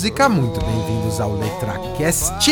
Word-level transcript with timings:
Música, 0.00 0.30
muito 0.30 0.58
bem-vindos 0.64 1.20
ao 1.20 1.36
LetraCast. 1.36 2.50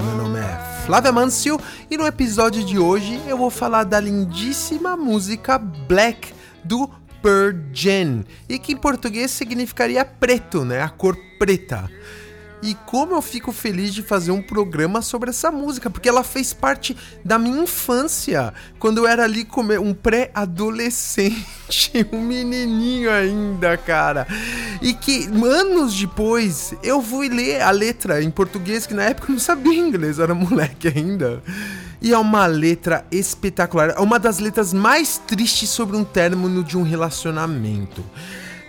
Meu 0.00 0.16
nome 0.16 0.40
é 0.40 0.82
Flávia 0.84 1.12
Mancio 1.12 1.56
e 1.88 1.96
no 1.96 2.04
episódio 2.04 2.64
de 2.64 2.76
hoje 2.76 3.20
eu 3.28 3.38
vou 3.38 3.50
falar 3.50 3.84
da 3.84 4.00
lindíssima 4.00 4.96
música 4.96 5.58
Black 5.58 6.34
do 6.64 6.90
Pearl 7.22 7.56
Jam 7.72 8.24
e 8.48 8.58
que 8.58 8.72
em 8.72 8.76
português 8.76 9.30
significaria 9.30 10.04
preto, 10.04 10.64
né? 10.64 10.82
A 10.82 10.88
cor 10.88 11.16
preta. 11.38 11.88
E 12.60 12.74
como 12.86 13.14
eu 13.14 13.22
fico 13.22 13.52
feliz 13.52 13.94
de 13.94 14.02
fazer 14.02 14.32
um 14.32 14.42
programa 14.42 15.00
sobre 15.00 15.30
essa 15.30 15.50
música, 15.50 15.88
porque 15.88 16.08
ela 16.08 16.24
fez 16.24 16.52
parte 16.52 16.96
da 17.24 17.38
minha 17.38 17.62
infância, 17.62 18.52
quando 18.78 18.98
eu 18.98 19.06
era 19.06 19.24
ali 19.24 19.44
como 19.44 19.72
um 19.80 19.94
pré-adolescente, 19.94 22.06
um 22.12 22.20
menininho 22.20 23.12
ainda, 23.12 23.76
cara. 23.76 24.26
E 24.82 24.92
que 24.92 25.28
anos 25.44 25.94
depois 25.94 26.74
eu 26.82 27.00
fui 27.00 27.28
ler 27.28 27.62
a 27.62 27.70
letra 27.70 28.22
em 28.22 28.30
português, 28.30 28.86
que 28.86 28.94
na 28.94 29.04
época 29.04 29.30
eu 29.30 29.34
não 29.34 29.40
sabia 29.40 29.78
inglês, 29.78 30.18
eu 30.18 30.24
era 30.24 30.34
moleque 30.34 30.88
ainda. 30.88 31.42
E 32.00 32.12
é 32.12 32.18
uma 32.18 32.46
letra 32.46 33.04
espetacular, 33.10 33.90
é 33.90 34.00
uma 34.00 34.18
das 34.18 34.40
letras 34.40 34.72
mais 34.72 35.18
tristes 35.18 35.70
sobre 35.70 35.96
um 35.96 36.04
término 36.04 36.64
de 36.64 36.76
um 36.76 36.82
relacionamento. 36.82 38.04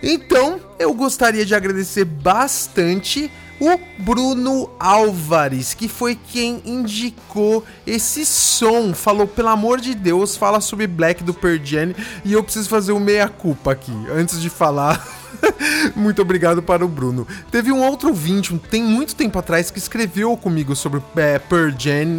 Então, 0.02 0.60
eu 0.78 0.94
gostaria 0.94 1.44
de 1.44 1.54
agradecer 1.54 2.04
bastante 2.04 3.30
o 3.60 3.78
Bruno 4.02 4.70
Álvares, 4.80 5.74
que 5.74 5.86
foi 5.86 6.16
quem 6.16 6.62
indicou 6.64 7.64
esse 7.86 8.24
som. 8.24 8.94
Falou, 8.94 9.26
pelo 9.26 9.48
amor 9.48 9.80
de 9.80 9.94
Deus, 9.94 10.36
fala 10.36 10.60
sobre 10.60 10.86
Black 10.86 11.22
do 11.22 11.34
Perdiane. 11.34 11.94
E 12.24 12.32
eu 12.32 12.42
preciso 12.42 12.68
fazer 12.68 12.92
o 12.92 12.98
meia-culpa 12.98 13.72
aqui, 13.72 13.92
antes 14.10 14.40
de 14.40 14.48
falar 14.48 15.06
Muito 15.94 16.22
obrigado 16.22 16.62
para 16.62 16.84
o 16.84 16.88
Bruno. 16.88 17.26
Teve 17.50 17.72
um 17.72 17.82
outro 17.82 18.08
ouvinte, 18.08 18.56
tem 18.70 18.82
muito 18.82 19.14
tempo 19.14 19.38
atrás, 19.38 19.70
que 19.70 19.78
escreveu 19.78 20.36
comigo 20.36 20.74
sobre 20.74 21.02
é, 21.16 21.40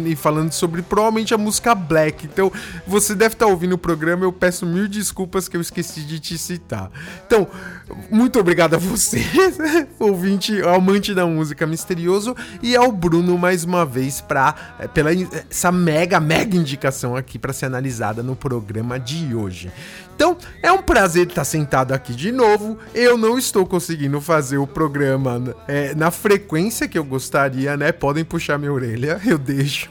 e 0.06 0.16
falando 0.16 0.52
sobre 0.52 0.82
provavelmente 0.82 1.34
a 1.34 1.38
música 1.38 1.74
Black. 1.74 2.26
Então, 2.26 2.52
você 2.86 3.14
deve 3.14 3.34
estar 3.34 3.46
ouvindo 3.46 3.74
o 3.74 3.78
programa, 3.78 4.24
eu 4.24 4.32
peço 4.32 4.66
mil 4.66 4.88
desculpas 4.88 5.48
que 5.48 5.56
eu 5.56 5.60
esqueci 5.60 6.02
de 6.02 6.18
te 6.18 6.38
citar. 6.38 6.90
Então, 7.26 7.46
muito 8.10 8.38
obrigado 8.38 8.74
a 8.74 8.78
você, 8.78 9.24
ouvinte, 9.98 10.60
amante 10.62 11.14
da 11.14 11.26
música 11.26 11.66
misterioso, 11.66 12.34
e 12.62 12.76
ao 12.76 12.90
Bruno 12.92 13.36
mais 13.36 13.64
uma 13.64 13.84
vez 13.84 14.20
pra, 14.20 14.76
é, 14.78 14.86
pela 14.88 15.10
essa 15.12 15.72
mega, 15.72 16.20
mega 16.20 16.56
indicação 16.56 17.16
aqui 17.16 17.38
para 17.38 17.52
ser 17.52 17.66
analisada 17.66 18.22
no 18.22 18.36
programa 18.36 18.98
de 18.98 19.34
hoje. 19.34 19.70
Então, 20.14 20.36
é 20.62 20.70
um 20.70 20.82
prazer 20.82 21.26
estar 21.26 21.44
sentado 21.44 21.92
aqui 21.92 22.14
de 22.14 22.30
novo. 22.30 22.78
Eu 22.94 23.16
não 23.16 23.38
estou 23.38 23.66
conseguindo 23.66 24.20
fazer 24.20 24.58
o 24.58 24.66
programa 24.66 25.42
é, 25.66 25.94
na 25.94 26.10
frequência 26.10 26.86
que 26.86 26.98
eu 26.98 27.04
gostaria, 27.04 27.76
né? 27.76 27.90
Podem 27.92 28.24
puxar 28.24 28.58
minha 28.58 28.72
orelha, 28.72 29.20
eu 29.26 29.38
deixo. 29.38 29.90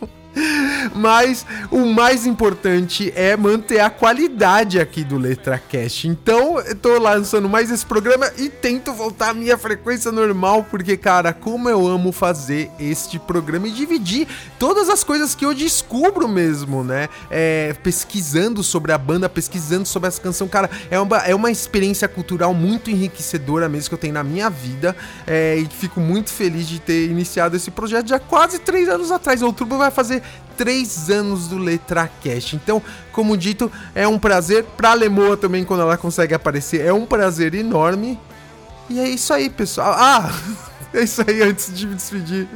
Mas 0.96 1.46
o 1.69 1.86
mais 1.86 2.25
importante 2.25 3.12
é 3.16 3.36
manter 3.36 3.80
a 3.80 3.90
qualidade 3.90 4.80
aqui 4.80 5.03
do 5.03 5.18
LetraCast. 5.18 6.08
Então, 6.08 6.59
eu 6.59 6.75
tô 6.75 6.97
lançando 7.00 7.47
mais 7.50 7.72
esse 7.72 7.86
programa 7.86 8.31
e 8.38 8.50
tento 8.50 8.94
voltar 8.94 9.30
à 9.30 9.34
minha 9.34 9.58
frequência 9.58 10.12
normal, 10.12 10.66
porque, 10.70 10.97
cara, 10.97 11.34
como 11.34 11.70
eu 11.70 11.88
amo 11.88 12.12
fazer 12.12 12.70
este 12.80 13.20
programa 13.20 13.68
e 13.68 13.72
dividir 13.72 14.28
todas 14.59 14.90
as 14.90 15.03
coisas 15.03 15.36
que 15.36 15.46
eu 15.46 15.53
descubro 15.53 16.28
mesmo, 16.28 16.84
né? 16.84 17.09
É, 17.30 17.75
pesquisando 17.84 18.64
sobre 18.64 18.91
a 18.91 18.97
banda, 18.97 19.30
pesquisando 19.30 19.88
sobre 19.88 20.08
essa 20.08 20.22
canção, 20.22 20.47
cara, 20.47 20.70
é 20.90 21.00
uma, 21.00 21.18
é 21.18 21.36
uma 21.36 21.52
experiência 21.52 22.08
cultural 22.08 22.53
muito 22.53 22.90
enriquecedora 22.90 23.68
mesmo 23.70 23.90
que 23.90 23.96
eu 23.96 24.00
tenho 24.00 24.14
na 24.14 24.24
minha 24.24 24.50
vida. 24.50 24.96
É, 25.25 25.58
e 25.58 25.66
fico 25.68 26.00
muito 26.00 26.31
feliz 26.31 26.68
de 26.68 26.80
ter 26.80 27.06
iniciado 27.09 27.56
esse 27.56 27.72
projeto 27.72 28.08
já 28.08 28.20
quase 28.20 28.59
três 28.59 28.90
anos 28.90 29.12
atrás. 29.12 29.41
Outubro 29.41 29.78
vai 29.78 29.91
fazer 29.91 30.22
três 30.62 31.10
anos 31.10 31.48
do 31.48 31.58
LetraCast. 31.58 32.56
Então, 32.56 32.84
como 33.12 33.36
dito, 33.36 33.72
é 33.96 34.08
um 34.08 34.20
prazer. 34.20 34.64
Pra 34.78 34.94
Lemoa 34.94 35.36
também, 35.36 35.64
quando 35.64 35.82
ela 35.82 35.98
consegue 35.98 36.36
aparecer, 36.36 36.86
é 36.86 36.94
um 36.94 37.04
prazer 37.04 37.56
enorme. 37.56 38.20
E 38.88 39.00
é 39.00 39.10
isso 39.10 39.34
aí, 39.34 39.50
pessoal. 39.50 39.96
Ah! 39.98 40.32
É 41.02 41.03
isso 41.03 41.24
aí, 41.25 41.41
antes 41.41 41.74
de 41.74 41.88
me 41.88 41.96
despedir. 41.96 42.47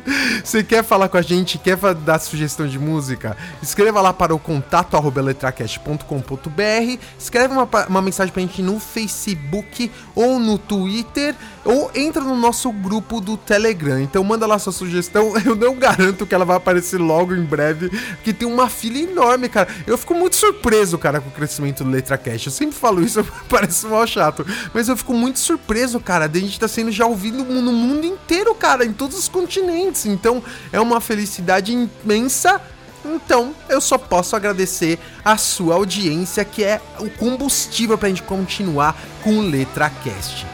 Você 0.44 0.64
quer 0.64 0.84
falar 0.84 1.08
com 1.08 1.18
a 1.18 1.22
gente, 1.22 1.58
quer 1.58 1.78
dar 1.96 2.20
sugestão 2.20 2.68
de 2.68 2.78
música? 2.78 3.36
Escreva 3.64 4.02
lá 4.02 4.12
para 4.12 4.36
o 4.36 4.40
contato 4.40 4.96
letracast.com.br, 5.16 7.00
escreve 7.18 7.54
uma, 7.54 7.68
uma 7.88 8.02
mensagem 8.02 8.34
pra 8.34 8.42
gente 8.42 8.62
no 8.62 8.80
Facebook 8.80 9.90
ou 10.14 10.38
no 10.38 10.58
Twitter, 10.58 11.34
ou 11.64 11.90
entra 11.96 12.22
no 12.22 12.36
nosso 12.36 12.72
grupo 12.72 13.22
do 13.22 13.38
Telegram. 13.38 14.00
Então 14.00 14.24
manda 14.24 14.46
lá 14.46 14.60
sua 14.60 14.74
sugestão. 14.74 15.34
Eu 15.46 15.56
não 15.56 15.76
garanto 15.76 16.26
que 16.26 16.36
ela 16.36 16.46
vai 16.46 16.58
aparecer 16.58 17.00
logo 17.00 17.34
em 17.34 17.44
breve, 17.44 17.90
porque 17.90 18.34
tem 18.34 18.48
uma 18.48 18.70
fila 18.70 18.98
enorme, 18.98 19.48
cara. 19.48 19.70
Eu 19.88 19.98
fico 19.98 20.14
muito 20.14 20.36
surpreso, 20.36 20.98
cara, 20.98 21.22
com 21.22 21.30
o 21.30 21.32
crescimento 21.32 21.84
do 21.84 21.90
LetraCast. 21.90 22.48
Eu 22.48 22.54
sempre 22.54 22.76
falo 22.76 23.02
isso, 23.02 23.26
parece 23.50 23.86
mal 23.88 24.06
chato, 24.06 24.46
mas 24.74 24.90
eu 24.90 24.98
fico 24.98 25.14
muito 25.14 25.40
surpreso, 25.40 26.00
cara, 26.00 26.26
a 26.26 26.38
gente 26.38 26.60
tá 26.60 26.68
sendo 26.68 26.92
já 26.92 27.06
ouvido 27.06 27.44
no 27.44 27.72
mundo 27.72 28.06
inteiro 28.06 28.25
inteiro, 28.26 28.54
cara, 28.56 28.84
em 28.84 28.92
todos 28.92 29.18
os 29.18 29.30
continentes. 29.30 30.06
Então 30.06 30.44
é 30.74 30.80
uma 30.80 31.00
felicidade 31.00 31.72
imensa. 32.04 32.60
Então, 33.06 33.54
eu 33.70 33.80
só 33.80 34.00
posso 34.00 34.36
agradecer 34.36 34.98
a 35.24 35.38
sua 35.38 35.76
audiência, 35.76 36.44
que 36.44 36.64
é 36.64 36.82
o 37.00 37.08
combustível 37.08 38.00
pra 38.00 38.10
gente 38.10 38.24
continuar 38.24 39.00
com 39.24 39.38
o 39.38 39.42
LetraCast. 39.42 40.48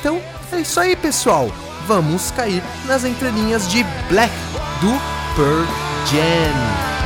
Então, 0.00 0.22
é 0.50 0.60
isso 0.60 0.80
aí, 0.80 0.96
pessoal. 0.96 1.52
Vamos 1.86 2.30
cair 2.30 2.62
nas 2.86 3.04
entrelinhas 3.04 3.68
de 3.68 3.84
Black 4.08 4.32
do 4.80 4.90
Pearl 5.36 5.66
Jam. 6.10 6.97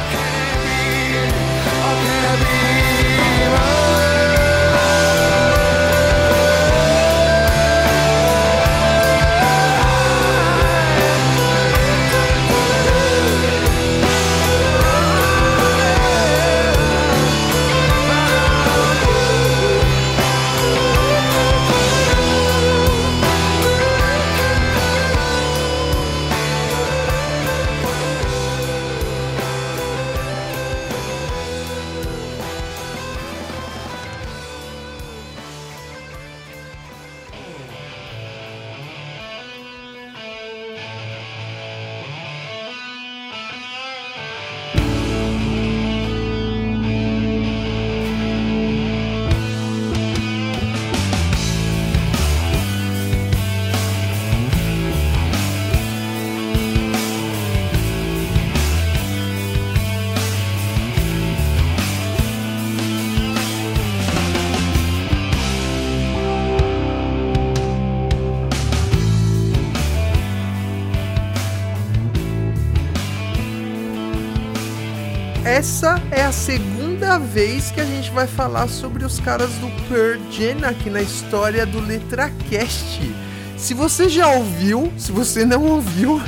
Essa 75.62 76.02
é 76.10 76.22
a 76.22 76.32
segunda 76.32 77.18
vez 77.20 77.70
que 77.70 77.80
a 77.80 77.84
gente 77.84 78.10
vai 78.10 78.26
falar 78.26 78.66
sobre 78.66 79.04
os 79.04 79.20
caras 79.20 79.48
do 79.58 79.68
Pearl 79.86 80.18
Jam 80.28 80.68
aqui 80.68 80.90
na 80.90 81.00
história 81.00 81.64
do 81.64 81.78
LetraCast. 81.78 83.14
Se 83.56 83.72
você 83.72 84.08
já 84.08 84.26
ouviu, 84.26 84.92
se 84.98 85.12
você 85.12 85.44
não 85.44 85.62
ouviu, 85.62 86.20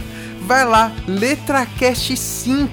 vai 0.43 0.65
lá, 0.65 0.93
LetraCast 1.09 2.17
5, 2.17 2.71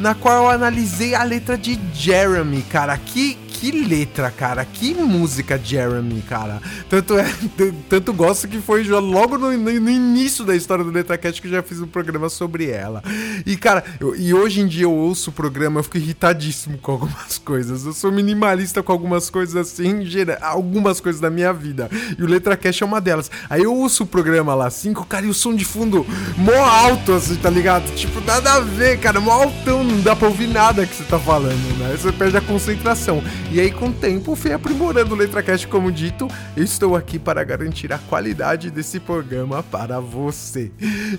na 0.00 0.12
qual 0.12 0.46
eu 0.46 0.50
analisei 0.50 1.14
a 1.14 1.22
letra 1.22 1.56
de 1.56 1.78
Jeremy, 1.94 2.62
cara. 2.62 2.98
Que, 2.98 3.38
que 3.58 3.70
letra, 3.70 4.30
cara. 4.30 4.64
Que 4.64 4.94
música, 4.94 5.58
Jeremy, 5.62 6.22
cara. 6.22 6.60
Tanto 6.88 7.18
é, 7.18 7.24
tanto 7.88 8.12
gosto 8.12 8.46
que 8.46 8.58
foi 8.58 8.84
logo 8.84 9.38
no, 9.38 9.50
no, 9.56 9.90
início 9.90 10.44
da 10.44 10.54
história 10.54 10.84
do 10.84 10.90
LetraCast 10.90 11.40
que 11.40 11.48
eu 11.48 11.52
já 11.52 11.62
fiz 11.62 11.80
um 11.80 11.86
programa 11.86 12.28
sobre 12.28 12.70
ela. 12.70 13.02
E, 13.46 13.56
cara, 13.56 13.82
eu, 13.98 14.14
e 14.14 14.34
hoje 14.34 14.60
em 14.60 14.66
dia 14.66 14.84
eu 14.84 14.92
ouço 14.92 15.30
o 15.30 15.32
programa, 15.32 15.80
eu 15.80 15.84
fico 15.84 15.96
irritadíssimo 15.96 16.76
com 16.78 16.92
algumas 16.92 17.38
coisas. 17.40 17.86
Eu 17.86 17.92
sou 17.92 18.12
minimalista 18.12 18.82
com 18.82 18.92
algumas 18.92 19.30
coisas 19.30 19.56
assim, 19.56 20.04
gera, 20.04 20.38
algumas 20.42 21.00
coisas 21.00 21.20
da 21.20 21.30
minha 21.30 21.52
vida. 21.52 21.88
E 22.18 22.22
o 22.22 22.26
LetraCast 22.26 22.82
é 22.82 22.86
uma 22.86 23.00
delas. 23.00 23.30
Aí 23.48 23.62
eu 23.62 23.74
ouço 23.74 24.04
o 24.04 24.06
programa 24.06 24.54
lá, 24.54 24.68
5, 24.68 25.06
cara, 25.06 25.24
e 25.24 25.28
o 25.28 25.34
som 25.34 25.54
de 25.54 25.64
fundo 25.64 26.06
mó 26.36 26.52
alto, 26.52 27.14
assim, 27.14 27.36
tá 27.36 27.48
ligado? 27.48 27.90
Tipo, 27.94 28.20
nada 28.20 28.54
a 28.54 28.60
ver, 28.60 28.98
cara, 29.00 29.18
mó 29.18 29.32
altão, 29.32 29.82
não 29.82 30.00
dá 30.00 30.14
pra 30.14 30.28
ouvir 30.28 30.48
nada 30.48 30.84
que 30.84 30.94
você 30.94 31.04
tá 31.04 31.18
falando, 31.18 31.78
né? 31.78 31.96
Você 31.96 32.12
perde 32.12 32.36
a 32.36 32.40
concentração. 32.40 33.22
E 33.56 33.60
aí, 33.60 33.70
com 33.70 33.88
o 33.88 33.92
tempo, 33.94 34.36
fui 34.36 34.52
aprimorando 34.52 35.14
o 35.14 35.16
LetraCast, 35.16 35.66
como 35.68 35.90
dito. 35.90 36.28
Estou 36.54 36.94
aqui 36.94 37.18
para 37.18 37.42
garantir 37.42 37.90
a 37.90 37.96
qualidade 37.96 38.70
desse 38.70 39.00
programa 39.00 39.62
para 39.62 39.98
você. 39.98 40.70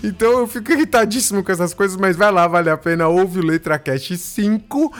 Então 0.03 0.41
eu 0.41 0.47
fico 0.47 0.71
irritadíssimo 0.71 1.43
com 1.43 1.51
essas 1.51 1.73
coisas, 1.73 1.97
mas 1.97 2.15
vai 2.15 2.31
lá, 2.31 2.47
vale 2.47 2.69
a 2.69 2.77
pena. 2.77 3.07
Ouve 3.07 3.39
o 3.39 3.43
LetraCast 3.43 4.15
5 4.15 4.93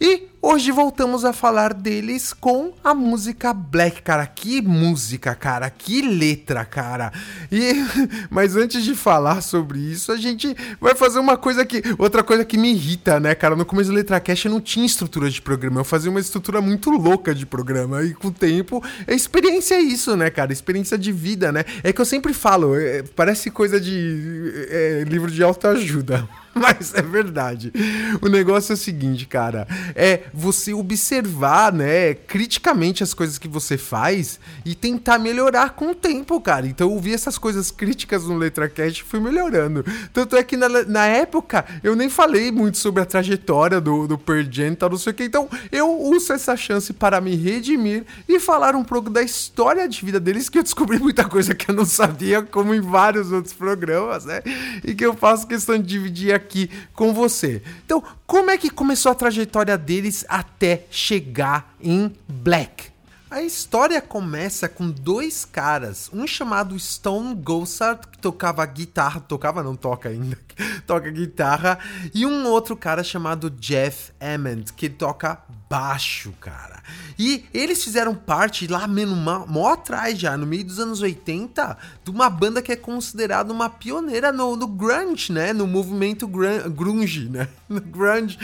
e 0.00 0.29
Hoje 0.42 0.72
voltamos 0.72 1.22
a 1.26 1.34
falar 1.34 1.74
deles 1.74 2.32
com 2.32 2.72
a 2.82 2.94
música 2.94 3.52
Black, 3.52 4.00
cara. 4.00 4.26
Que 4.26 4.62
música, 4.62 5.34
cara. 5.34 5.68
Que 5.68 6.00
letra, 6.00 6.64
cara. 6.64 7.12
E 7.52 7.74
mas 8.30 8.56
antes 8.56 8.82
de 8.82 8.94
falar 8.94 9.42
sobre 9.42 9.78
isso, 9.78 10.10
a 10.10 10.16
gente 10.16 10.56
vai 10.80 10.94
fazer 10.94 11.18
uma 11.18 11.36
coisa 11.36 11.66
que 11.66 11.82
outra 11.98 12.22
coisa 12.22 12.42
que 12.42 12.56
me 12.56 12.72
irrita, 12.72 13.20
né, 13.20 13.34
cara? 13.34 13.54
No 13.54 13.66
começo 13.66 13.90
do 13.90 13.96
Letra 13.96 14.18
Cash 14.18 14.46
eu 14.46 14.50
não 14.50 14.62
tinha 14.62 14.86
estrutura 14.86 15.28
de 15.28 15.42
programa. 15.42 15.80
Eu 15.80 15.84
fazia 15.84 16.10
uma 16.10 16.20
estrutura 16.20 16.62
muito 16.62 16.88
louca 16.88 17.34
de 17.34 17.44
programa 17.44 18.02
e 18.02 18.14
com 18.14 18.28
o 18.28 18.32
tempo, 18.32 18.82
a 19.06 19.12
experiência 19.12 19.74
é 19.74 19.80
isso, 19.80 20.16
né, 20.16 20.30
cara? 20.30 20.54
Experiência 20.54 20.96
de 20.96 21.12
vida, 21.12 21.52
né? 21.52 21.66
É 21.82 21.92
que 21.92 22.00
eu 22.00 22.06
sempre 22.06 22.32
falo, 22.32 22.74
é, 22.74 23.02
parece 23.14 23.50
coisa 23.50 23.78
de 23.78 24.66
é, 24.70 25.04
livro 25.06 25.30
de 25.30 25.42
autoajuda. 25.42 26.26
Mas 26.54 26.92
é 26.94 27.02
verdade. 27.02 27.72
O 28.20 28.28
negócio 28.28 28.72
é 28.72 28.74
o 28.74 28.78
seguinte, 28.78 29.26
cara. 29.26 29.66
É 29.94 30.24
você 30.32 30.72
observar, 30.72 31.72
né, 31.72 32.14
criticamente 32.14 33.02
as 33.02 33.14
coisas 33.14 33.38
que 33.38 33.48
você 33.48 33.78
faz 33.78 34.40
e 34.64 34.74
tentar 34.74 35.18
melhorar 35.18 35.70
com 35.70 35.90
o 35.90 35.94
tempo, 35.94 36.40
cara. 36.40 36.66
Então 36.66 36.90
eu 36.90 36.98
vi 36.98 37.14
essas 37.14 37.38
coisas 37.38 37.70
críticas 37.70 38.24
no 38.24 38.36
LetraCast 38.36 39.00
e 39.00 39.04
fui 39.04 39.20
melhorando. 39.20 39.84
Tanto 40.12 40.36
é 40.36 40.42
que 40.42 40.56
na, 40.56 40.68
na 40.68 41.06
época 41.06 41.64
eu 41.82 41.94
nem 41.94 42.08
falei 42.08 42.50
muito 42.50 42.78
sobre 42.78 43.02
a 43.02 43.06
trajetória 43.06 43.80
do, 43.80 44.08
do 44.08 44.18
Pearl 44.18 44.46
Jam, 44.50 44.74
tal, 44.74 44.90
não 44.90 44.98
sei 44.98 45.12
o 45.12 45.14
que. 45.14 45.24
Então 45.24 45.48
eu 45.70 46.00
uso 46.00 46.32
essa 46.32 46.56
chance 46.56 46.92
para 46.92 47.20
me 47.20 47.36
redimir 47.36 48.04
e 48.28 48.40
falar 48.40 48.74
um 48.74 48.84
pouco 48.84 49.08
da 49.08 49.22
história 49.22 49.88
de 49.88 50.04
vida 50.04 50.18
deles, 50.18 50.48
que 50.48 50.58
eu 50.58 50.62
descobri 50.62 50.98
muita 50.98 51.24
coisa 51.28 51.54
que 51.54 51.70
eu 51.70 51.74
não 51.74 51.84
sabia, 51.84 52.42
como 52.42 52.74
em 52.74 52.80
vários 52.80 53.30
outros 53.30 53.54
programas, 53.54 54.24
né? 54.24 54.42
E 54.84 54.94
que 54.94 55.04
eu 55.04 55.14
faço 55.14 55.46
questão 55.46 55.78
de 55.78 55.86
dividir 55.86 56.39
aqui 56.40 56.70
com 56.94 57.12
você. 57.12 57.62
Então, 57.84 58.02
como 58.26 58.50
é 58.50 58.58
que 58.58 58.70
começou 58.70 59.12
a 59.12 59.14
trajetória 59.14 59.76
deles 59.78 60.24
até 60.28 60.84
chegar 60.90 61.74
em 61.80 62.12
Black? 62.28 62.89
A 63.30 63.42
história 63.42 64.02
começa 64.02 64.68
com 64.68 64.90
dois 64.90 65.44
caras, 65.44 66.10
um 66.12 66.26
chamado 66.26 66.76
Stone 66.76 67.36
Gossard, 67.36 68.08
que 68.08 68.18
tocava 68.18 68.66
guitarra, 68.66 69.20
tocava 69.20 69.62
não 69.62 69.76
toca 69.76 70.08
ainda, 70.08 70.36
toca 70.84 71.08
guitarra, 71.12 71.78
e 72.12 72.26
um 72.26 72.48
outro 72.48 72.76
cara 72.76 73.04
chamado 73.04 73.48
Jeff 73.48 74.10
Ament, 74.20 74.72
que 74.74 74.88
toca 74.88 75.38
baixo, 75.70 76.32
cara. 76.40 76.82
E 77.16 77.44
eles 77.54 77.84
fizeram 77.84 78.12
parte 78.12 78.66
lá 78.66 78.88
mesmo, 78.88 79.14
mó 79.14 79.72
atrás 79.72 80.18
já, 80.18 80.36
no 80.36 80.44
meio 80.44 80.64
dos 80.64 80.80
anos 80.80 81.00
80, 81.00 81.78
de 82.04 82.10
uma 82.10 82.28
banda 82.28 82.60
que 82.60 82.72
é 82.72 82.76
considerada 82.76 83.52
uma 83.52 83.70
pioneira 83.70 84.32
no, 84.32 84.56
no 84.56 84.66
grunge, 84.66 85.32
né? 85.32 85.52
No 85.52 85.68
movimento 85.68 86.26
grunge, 86.26 87.28
né? 87.28 87.46
No 87.70 87.80
grunge, 87.80 88.36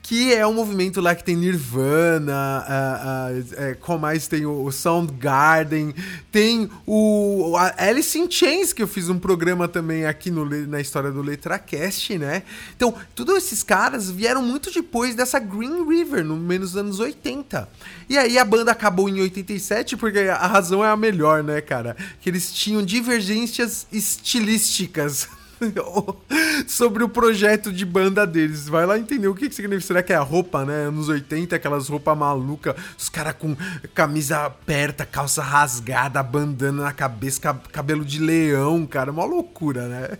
que 0.00 0.32
é 0.32 0.46
um 0.46 0.54
movimento 0.54 1.02
lá 1.02 1.14
que 1.14 1.22
tem 1.22 1.36
Nirvana, 1.36 2.64
uh, 2.64 3.38
uh, 3.38 3.78
com 3.80 3.98
mais 3.98 4.26
tem 4.30 4.46
o 4.46 4.70
Soundgarden, 4.70 5.92
tem 6.30 6.70
o 6.86 7.56
Alice 7.76 8.16
in 8.16 8.30
Chains, 8.30 8.72
que 8.72 8.80
eu 8.80 8.86
fiz 8.86 9.08
um 9.08 9.18
programa 9.18 9.66
também 9.66 10.06
aqui 10.06 10.30
no, 10.30 10.44
na 10.68 10.80
história 10.80 11.10
do 11.10 11.20
LetraCast, 11.20 12.16
né? 12.16 12.44
Então, 12.76 12.94
todos 13.12 13.36
esses 13.36 13.64
caras 13.64 14.08
vieram 14.08 14.40
muito 14.40 14.72
depois 14.72 15.16
dessa 15.16 15.40
Green 15.40 15.84
River, 15.84 16.24
no 16.24 16.36
menos 16.36 16.76
anos 16.76 17.00
80. 17.00 17.68
E 18.08 18.16
aí 18.16 18.38
a 18.38 18.44
banda 18.44 18.70
acabou 18.70 19.08
em 19.08 19.20
87 19.20 19.96
porque 19.96 20.20
a 20.20 20.46
razão 20.46 20.84
é 20.84 20.88
a 20.88 20.96
melhor, 20.96 21.42
né, 21.42 21.60
cara? 21.60 21.96
Que 22.20 22.30
eles 22.30 22.52
tinham 22.52 22.84
divergências 22.84 23.88
estilísticas 23.90 25.28
sobre 26.66 27.02
o 27.04 27.08
projeto 27.08 27.72
de 27.72 27.84
banda 27.84 28.26
deles. 28.26 28.68
Vai 28.68 28.86
lá 28.86 28.98
entender 28.98 29.28
o 29.28 29.34
que, 29.34 29.48
que 29.48 29.54
significa. 29.54 29.86
Será 29.86 30.02
que 30.02 30.12
é 30.12 30.16
a 30.16 30.22
roupa, 30.22 30.64
né? 30.64 30.86
Anos 30.86 31.08
80, 31.08 31.56
aquelas 31.56 31.88
roupas 31.88 32.16
malucas, 32.16 32.74
os 32.98 33.08
caras 33.08 33.34
com 33.38 33.56
camisa 33.94 34.46
aberta, 34.46 35.04
calça 35.04 35.42
rasgada, 35.42 36.22
bandana 36.22 36.84
na 36.84 36.92
cabeça, 36.92 37.54
cabelo 37.72 38.04
de 38.04 38.18
leão, 38.18 38.86
cara. 38.86 39.10
Uma 39.10 39.24
loucura, 39.24 39.88
né? 39.88 40.18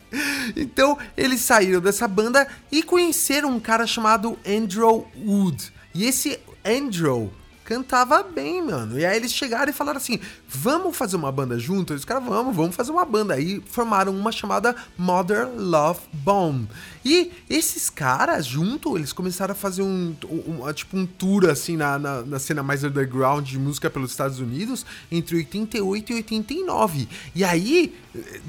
Então, 0.57 0.99
eles 1.17 1.41
saíram 1.41 1.81
dessa 1.81 2.09
banda 2.09 2.47
e 2.73 2.83
conheceram 2.83 3.51
um 3.51 3.61
cara 3.61 3.87
chamado 3.87 4.39
Andrew 4.47 5.07
Wood. 5.17 5.73
E 5.95 6.07
esse 6.07 6.39
Andrew 6.65 7.31
cantava 7.71 8.25
bem, 8.25 8.61
mano. 8.61 8.99
E 8.99 9.07
aí 9.07 9.17
eles 9.17 9.33
chegaram 9.33 9.71
e 9.71 9.73
falaram 9.73 9.99
assim: 9.99 10.19
vamos 10.49 10.97
fazer 10.97 11.15
uma 11.15 11.31
banda 11.31 11.57
junto? 11.57 11.95
Os 11.95 12.05
caras, 12.05 12.25
vamos, 12.25 12.57
vamos 12.57 12.75
fazer 12.75 12.91
uma 12.91 13.05
banda. 13.05 13.35
Aí 13.35 13.63
formaram 13.65 14.13
uma 14.13 14.33
chamada 14.33 14.75
Mother 14.99 15.49
Love 15.57 16.01
Bomb. 16.13 16.69
E 17.05 17.31
esses 17.49 17.89
caras, 17.89 18.45
junto, 18.45 18.97
eles 18.97 19.13
começaram 19.13 19.53
a 19.53 19.55
fazer 19.55 19.83
um, 19.83 20.15
um, 20.29 20.73
tipo 20.73 20.99
um 20.99 21.07
tour 21.07 21.49
assim 21.49 21.77
na, 21.77 21.99
na, 21.99 22.23
na, 22.23 22.39
cena 22.39 22.63
mais 22.63 22.85
underground 22.85 23.47
de 23.47 23.59
música 23.59 23.89
pelos 23.89 24.11
Estados 24.11 24.39
Unidos 24.39 24.85
entre 25.11 25.37
88 25.37 26.13
e 26.13 26.15
89. 26.17 27.09
E 27.35 27.43
aí, 27.43 27.95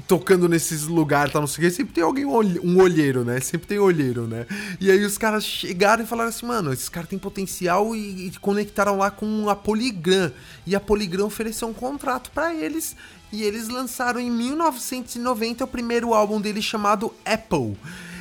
tocando 0.06 0.48
nesses 0.48 0.82
lugares, 0.82 1.32
tá, 1.32 1.40
não 1.40 1.46
sei 1.46 1.64
o 1.64 1.68
que, 1.68 1.74
sempre 1.74 1.94
tem 1.94 2.04
alguém, 2.04 2.26
um 2.26 2.78
olheiro, 2.78 3.24
né? 3.24 3.40
Sempre 3.40 3.68
tem 3.68 3.78
olheiro, 3.78 4.26
né? 4.26 4.46
E 4.80 4.90
aí 4.90 5.02
os 5.04 5.16
caras 5.16 5.44
chegaram 5.44 6.04
e 6.04 6.06
falaram 6.06 6.28
assim, 6.28 6.44
mano, 6.44 6.72
esses 6.72 6.88
caras 6.88 7.08
têm 7.08 7.18
potencial 7.18 7.96
e, 7.96 8.26
e 8.26 8.32
conectaram 8.40 8.98
lá 8.98 9.11
com 9.12 9.48
a 9.48 9.56
Polygram. 9.56 10.32
E 10.66 10.74
a 10.74 10.80
Polygram 10.80 11.26
ofereceu 11.26 11.68
um 11.68 11.74
contrato 11.74 12.30
para 12.30 12.54
eles 12.54 12.96
e 13.32 13.42
eles 13.42 13.68
lançaram 13.68 14.20
em 14.20 14.30
1990 14.30 15.64
o 15.64 15.66
primeiro 15.66 16.12
álbum 16.12 16.40
deles 16.40 16.64
chamado 16.64 17.14
Apple. 17.24 17.76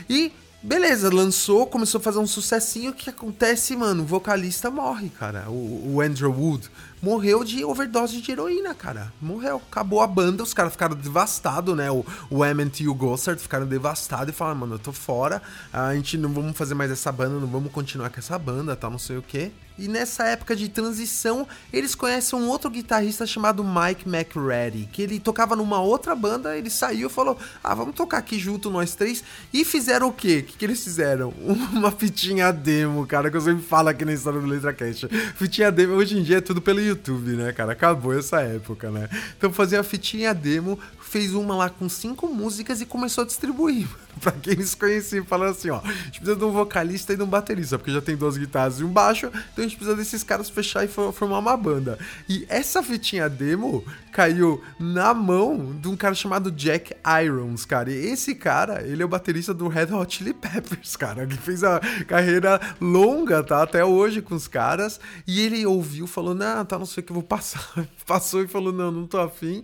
E 0.09 0.31
beleza, 0.63 1.13
lançou, 1.13 1.67
começou 1.67 1.99
a 1.99 2.03
fazer 2.03 2.19
um 2.19 2.27
sucessinho. 2.27 2.91
O 2.91 2.93
que 2.93 3.09
acontece, 3.09 3.75
mano? 3.75 4.03
O 4.03 4.05
vocalista 4.05 4.71
morre, 4.71 5.09
cara. 5.09 5.49
O, 5.49 5.95
o 5.95 6.01
Andrew 6.01 6.31
Wood 6.31 6.69
morreu 7.01 7.43
de 7.43 7.65
overdose 7.65 8.21
de 8.21 8.31
heroína, 8.31 8.75
cara. 8.75 9.11
Morreu. 9.21 9.61
Acabou 9.71 10.01
a 10.01 10.07
banda, 10.07 10.43
os 10.43 10.53
caras 10.53 10.73
ficaram 10.73 10.95
devastados, 10.95 11.75
né? 11.75 11.89
O, 11.89 12.05
o 12.29 12.45
Emmett 12.45 12.83
e 12.83 12.87
o 12.87 12.93
Gossard 12.93 13.41
ficaram 13.41 13.65
devastados 13.65 14.33
e 14.33 14.37
falaram, 14.37 14.59
mano, 14.59 14.75
eu 14.75 14.79
tô 14.79 14.91
fora. 14.91 15.41
A 15.73 15.93
gente 15.95 16.17
não 16.17 16.31
vamos 16.31 16.57
fazer 16.57 16.75
mais 16.75 16.91
essa 16.91 17.11
banda, 17.11 17.39
não 17.39 17.47
vamos 17.47 17.71
continuar 17.71 18.09
com 18.09 18.19
essa 18.19 18.37
banda, 18.37 18.75
tal, 18.75 18.91
não 18.91 18.99
sei 18.99 19.17
o 19.17 19.21
quê. 19.21 19.51
E 19.81 19.87
nessa 19.87 20.25
época 20.25 20.55
de 20.55 20.69
transição, 20.69 21.47
eles 21.73 21.95
conhecem 21.95 22.37
um 22.37 22.47
outro 22.49 22.69
guitarrista 22.69 23.25
chamado 23.25 23.63
Mike 23.63 24.07
McReady, 24.07 24.87
que 24.91 25.01
ele 25.01 25.19
tocava 25.19 25.55
numa 25.55 25.81
outra 25.81 26.13
banda, 26.13 26.55
ele 26.55 26.69
saiu 26.69 27.07
e 27.07 27.11
falou: 27.11 27.35
Ah, 27.63 27.73
vamos 27.73 27.95
tocar 27.95 28.19
aqui 28.19 28.37
junto 28.37 28.69
nós 28.69 28.93
três. 28.93 29.23
E 29.51 29.65
fizeram 29.65 30.09
o 30.09 30.13
quê? 30.13 30.43
O 30.43 30.43
que, 30.43 30.57
que 30.57 30.65
eles 30.65 30.83
fizeram? 30.83 31.33
Uma 31.73 31.91
fitinha 31.91 32.51
demo, 32.51 33.07
cara, 33.07 33.31
que 33.31 33.37
eu 33.37 33.41
sempre 33.41 33.63
falo 33.63 33.89
aqui 33.89 34.05
na 34.05 34.13
história 34.13 34.39
do 34.39 34.45
Letra 34.45 34.71
Cash. 34.71 35.05
Fitinha 35.35 35.71
demo 35.71 35.93
hoje 35.93 36.15
em 36.15 36.21
dia 36.21 36.37
é 36.37 36.41
tudo 36.41 36.61
pelo 36.61 36.79
YouTube, 36.91 37.31
né, 37.31 37.51
cara? 37.51 37.71
Acabou 37.73 38.17
essa 38.17 38.41
época, 38.41 38.89
né? 38.89 39.09
Então 39.37 39.51
fazia 39.51 39.79
a 39.79 39.83
fitinha 39.83 40.33
demo, 40.33 40.79
fez 41.11 41.33
uma 41.33 41.53
lá 41.57 41.69
com 41.69 41.89
cinco 41.89 42.25
músicas 42.27 42.79
e 42.79 42.85
começou 42.85 43.25
a 43.25 43.27
distribuir 43.27 43.85
pra 44.21 44.31
quem 44.31 44.53
eles 44.53 44.73
conheciam, 44.73 45.25
falando 45.25 45.51
assim, 45.51 45.69
ó, 45.69 45.81
a 45.83 45.91
gente 46.05 46.21
precisa 46.21 46.37
de 46.37 46.45
um 46.45 46.51
vocalista 46.51 47.11
e 47.11 47.17
de 47.17 47.23
um 47.23 47.27
baterista, 47.27 47.77
porque 47.77 47.91
já 47.91 48.01
tem 48.01 48.15
duas 48.15 48.37
guitarras 48.37 48.79
e 48.79 48.85
um 48.85 48.87
baixo, 48.87 49.27
então 49.27 49.57
a 49.57 49.67
gente 49.67 49.75
precisa 49.75 49.97
desses 49.97 50.23
caras 50.23 50.49
fechar 50.49 50.85
e 50.85 50.87
formar 50.87 51.39
uma 51.39 51.57
banda. 51.57 51.99
E 52.29 52.45
essa 52.47 52.81
fitinha 52.81 53.27
demo 53.27 53.83
caiu 54.13 54.63
na 54.79 55.13
mão 55.13 55.77
de 55.81 55.89
um 55.89 55.97
cara 55.97 56.15
chamado 56.15 56.49
Jack 56.49 56.95
Irons, 57.21 57.65
cara. 57.65 57.91
E 57.91 58.05
esse 58.07 58.33
cara, 58.33 58.81
ele 58.87 59.03
é 59.03 59.05
o 59.05 59.09
baterista 59.09 59.53
do 59.53 59.67
Red 59.67 59.93
Hot 59.93 60.15
Chili 60.15 60.33
Peppers, 60.33 60.95
cara, 60.97 61.27
que 61.27 61.35
fez 61.35 61.61
a 61.61 61.81
carreira 62.07 62.57
longa, 62.79 63.43
tá? 63.43 63.63
Até 63.63 63.83
hoje 63.83 64.21
com 64.21 64.33
os 64.33 64.47
caras. 64.47 64.97
E 65.27 65.41
ele 65.41 65.65
ouviu, 65.65 66.07
falou, 66.07 66.33
não, 66.33 66.63
tá, 66.63 66.79
não 66.79 66.85
sei 66.85 67.03
o 67.03 67.05
que, 67.05 67.11
vou 67.11 67.21
passar. 67.21 67.69
Passou 68.07 68.41
e 68.41 68.47
falou, 68.47 68.71
não, 68.71 68.91
não 68.91 69.05
tô 69.05 69.19
afim 69.19 69.61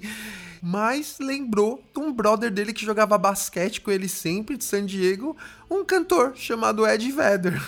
mas 0.67 1.15
lembrou 1.17 1.81
de 1.93 1.99
um 2.01 2.11
brother 2.11 2.51
dele 2.51 2.73
que 2.73 2.85
jogava 2.85 3.17
basquete 3.17 3.79
com 3.79 3.89
ele 3.89 4.09
sempre, 4.09 4.57
de 4.57 4.65
San 4.65 4.85
Diego, 4.85 5.33
um 5.71 5.85
cantor 5.85 6.33
chamado 6.35 6.85
Ed 6.85 7.09
Vedder. 7.09 7.65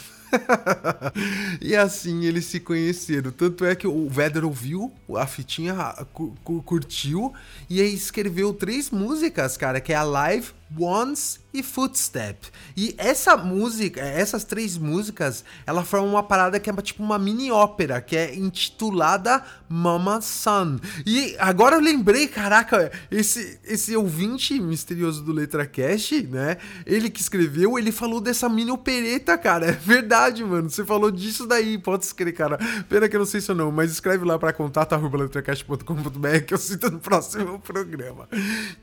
e 1.62 1.77
assim 1.77 2.25
eles 2.25 2.44
se 2.44 2.60
conheceram. 2.60 3.32
Tanto 3.32 3.63
é 3.63 3.74
que 3.74 3.88
o 3.88 4.10
Vedder 4.10 4.44
ouviu 4.44 4.91
a 5.15 5.25
fitinha, 5.25 5.96
curtiu 6.44 7.34
e 7.70 7.79
aí 7.79 7.94
escreveu 7.94 8.53
três 8.53 8.89
músicas, 8.89 9.56
cara, 9.56 9.79
que 9.79 9.94
é 9.94 9.96
a 9.96 10.03
Live, 10.03 10.51
Once 10.77 11.38
e 11.53 11.63
Footstep. 11.63 12.48
E 12.77 12.94
essa 12.98 13.36
música, 13.36 14.01
essas 14.01 14.44
três 14.44 14.77
músicas, 14.77 15.44
ela 15.65 15.84
formam 15.84 16.12
uma 16.12 16.24
parada 16.24 16.60
que 16.60 16.70
é 16.70 16.74
tipo 16.82 17.03
uma 17.03 17.18
mini 17.18 17.51
ópera, 17.51 18.00
que 18.01 18.15
é 18.15 18.36
intitulada 18.36 19.44
Mama 19.68 20.22
Son. 20.22 20.79
E 21.06 21.36
agora 21.39 21.75
eu 21.75 21.82
lembrei, 21.82 22.27
caraca, 22.27 22.91
esse, 23.10 23.60
esse 23.63 23.96
ouvinte 23.96 24.60
misterioso 24.60 25.24
do 25.24 25.32
Letra 25.32 25.65
Cash, 25.65 26.24
né? 26.29 26.58
Ele 26.86 27.10
que 27.10 27.22
escreveu, 27.22 27.77
ele 27.77 27.91
falou 27.91 28.22
dessa 28.22 28.48
mini 28.48 28.72
opereta, 28.72 29.38
cara. 29.38 29.68
É 29.70 29.72
verdade, 29.72 30.44
mano. 30.44 30.70
Você 30.70 30.86
falou 30.86 31.10
disso 31.12 31.48
daí, 31.48 31.77
pode 31.77 32.06
escrever, 32.06 32.34
cara. 32.34 32.60
Pena 32.88 33.08
que 33.08 33.15
eu 33.15 33.20
não 33.20 33.25
sei 33.25 33.41
se 33.41 33.51
ou 33.51 33.58
não, 33.58 33.72
mas 33.72 33.91
escreve 33.91 34.25
lá 34.25 34.38
pra 34.38 34.53
contato.letracast.com.br 34.53 36.39
que 36.46 36.53
eu 36.53 36.58
cito 36.58 36.91
no 36.91 37.00
próximo 37.00 37.60
programa. 37.60 38.27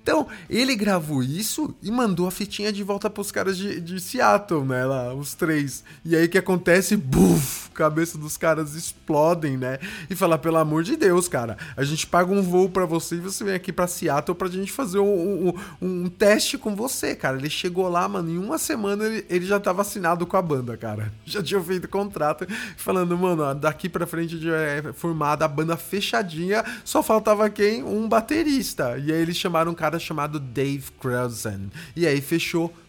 Então, 0.02 0.26
ele 0.49 0.75
gravou 0.75 1.23
isso 1.23 1.75
e 1.82 1.90
mandou 1.90 2.26
a 2.26 2.30
fitinha 2.30 2.55
de 2.64 2.82
volta 2.82 3.10
pros 3.10 3.30
caras 3.30 3.56
de, 3.56 3.80
de 3.80 4.00
Seattle, 4.00 4.64
né? 4.64 4.84
Lá, 4.84 5.14
os 5.14 5.34
três. 5.34 5.84
E 6.04 6.16
aí 6.16 6.28
que 6.28 6.38
acontece? 6.38 6.96
Buf! 6.96 7.70
Cabeça 7.70 8.16
dos 8.16 8.38
caras 8.38 8.75
explodem, 8.75 9.58
né? 9.58 9.78
E 10.08 10.16
fala, 10.16 10.38
pelo 10.38 10.56
amor 10.56 10.82
de 10.82 10.96
Deus, 10.96 11.28
cara, 11.28 11.58
a 11.76 11.84
gente 11.84 12.06
paga 12.06 12.32
um 12.32 12.40
voo 12.40 12.70
para 12.70 12.86
você 12.86 13.16
e 13.16 13.20
você 13.20 13.44
vem 13.44 13.54
aqui 13.54 13.70
pra 13.70 13.86
Seattle 13.86 14.34
pra 14.34 14.48
gente 14.48 14.72
fazer 14.72 14.98
um, 14.98 15.48
um, 15.48 15.54
um, 15.82 16.08
teste 16.08 16.56
com 16.56 16.75
você, 16.75 17.14
cara. 17.14 17.36
Ele 17.36 17.50
chegou 17.50 17.86
lá, 17.88 18.08
mano, 18.08 18.30
em 18.30 18.38
uma 18.38 18.56
semana 18.56 19.04
ele, 19.04 19.26
ele 19.28 19.44
já 19.44 19.60
tava 19.60 19.82
assinado 19.82 20.26
com 20.26 20.36
a 20.36 20.42
banda, 20.42 20.76
cara. 20.76 21.12
Já 21.26 21.42
tinha 21.42 21.60
feito 21.60 21.88
contrato, 21.88 22.46
falando, 22.76 23.16
mano, 23.18 23.54
daqui 23.54 23.88
pra 23.88 24.06
frente 24.06 24.38
já 24.38 24.56
é 24.56 24.92
formada 24.92 25.44
a 25.44 25.48
banda 25.48 25.76
fechadinha, 25.76 26.64
só 26.84 27.02
faltava 27.02 27.50
quem? 27.50 27.82
Um 27.82 28.08
baterista. 28.08 28.96
E 28.96 29.12
aí 29.12 29.20
eles 29.20 29.36
chamaram 29.36 29.72
um 29.72 29.75
cara 29.75 29.98
chamado 29.98 30.38
Dave 30.38 30.90
Krausen. 31.00 31.70
E 31.94 32.06
aí 32.06 32.20
fechou 32.20 32.46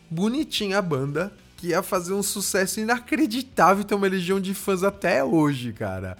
bonitinha 0.10 0.80
a 0.80 0.82
banda, 0.82 1.34
que 1.58 1.68
ia 1.68 1.82
fazer 1.82 2.14
um 2.14 2.24
sucesso 2.24 2.80
inacreditável 2.80 3.82
e 3.82 3.86
tem 3.86 3.98
uma 3.98 4.08
legião 4.08 4.40
de 4.40 4.54
fãs 4.54 4.84
até 4.84 5.24
hoje, 5.24 5.74
cara. 5.74 6.18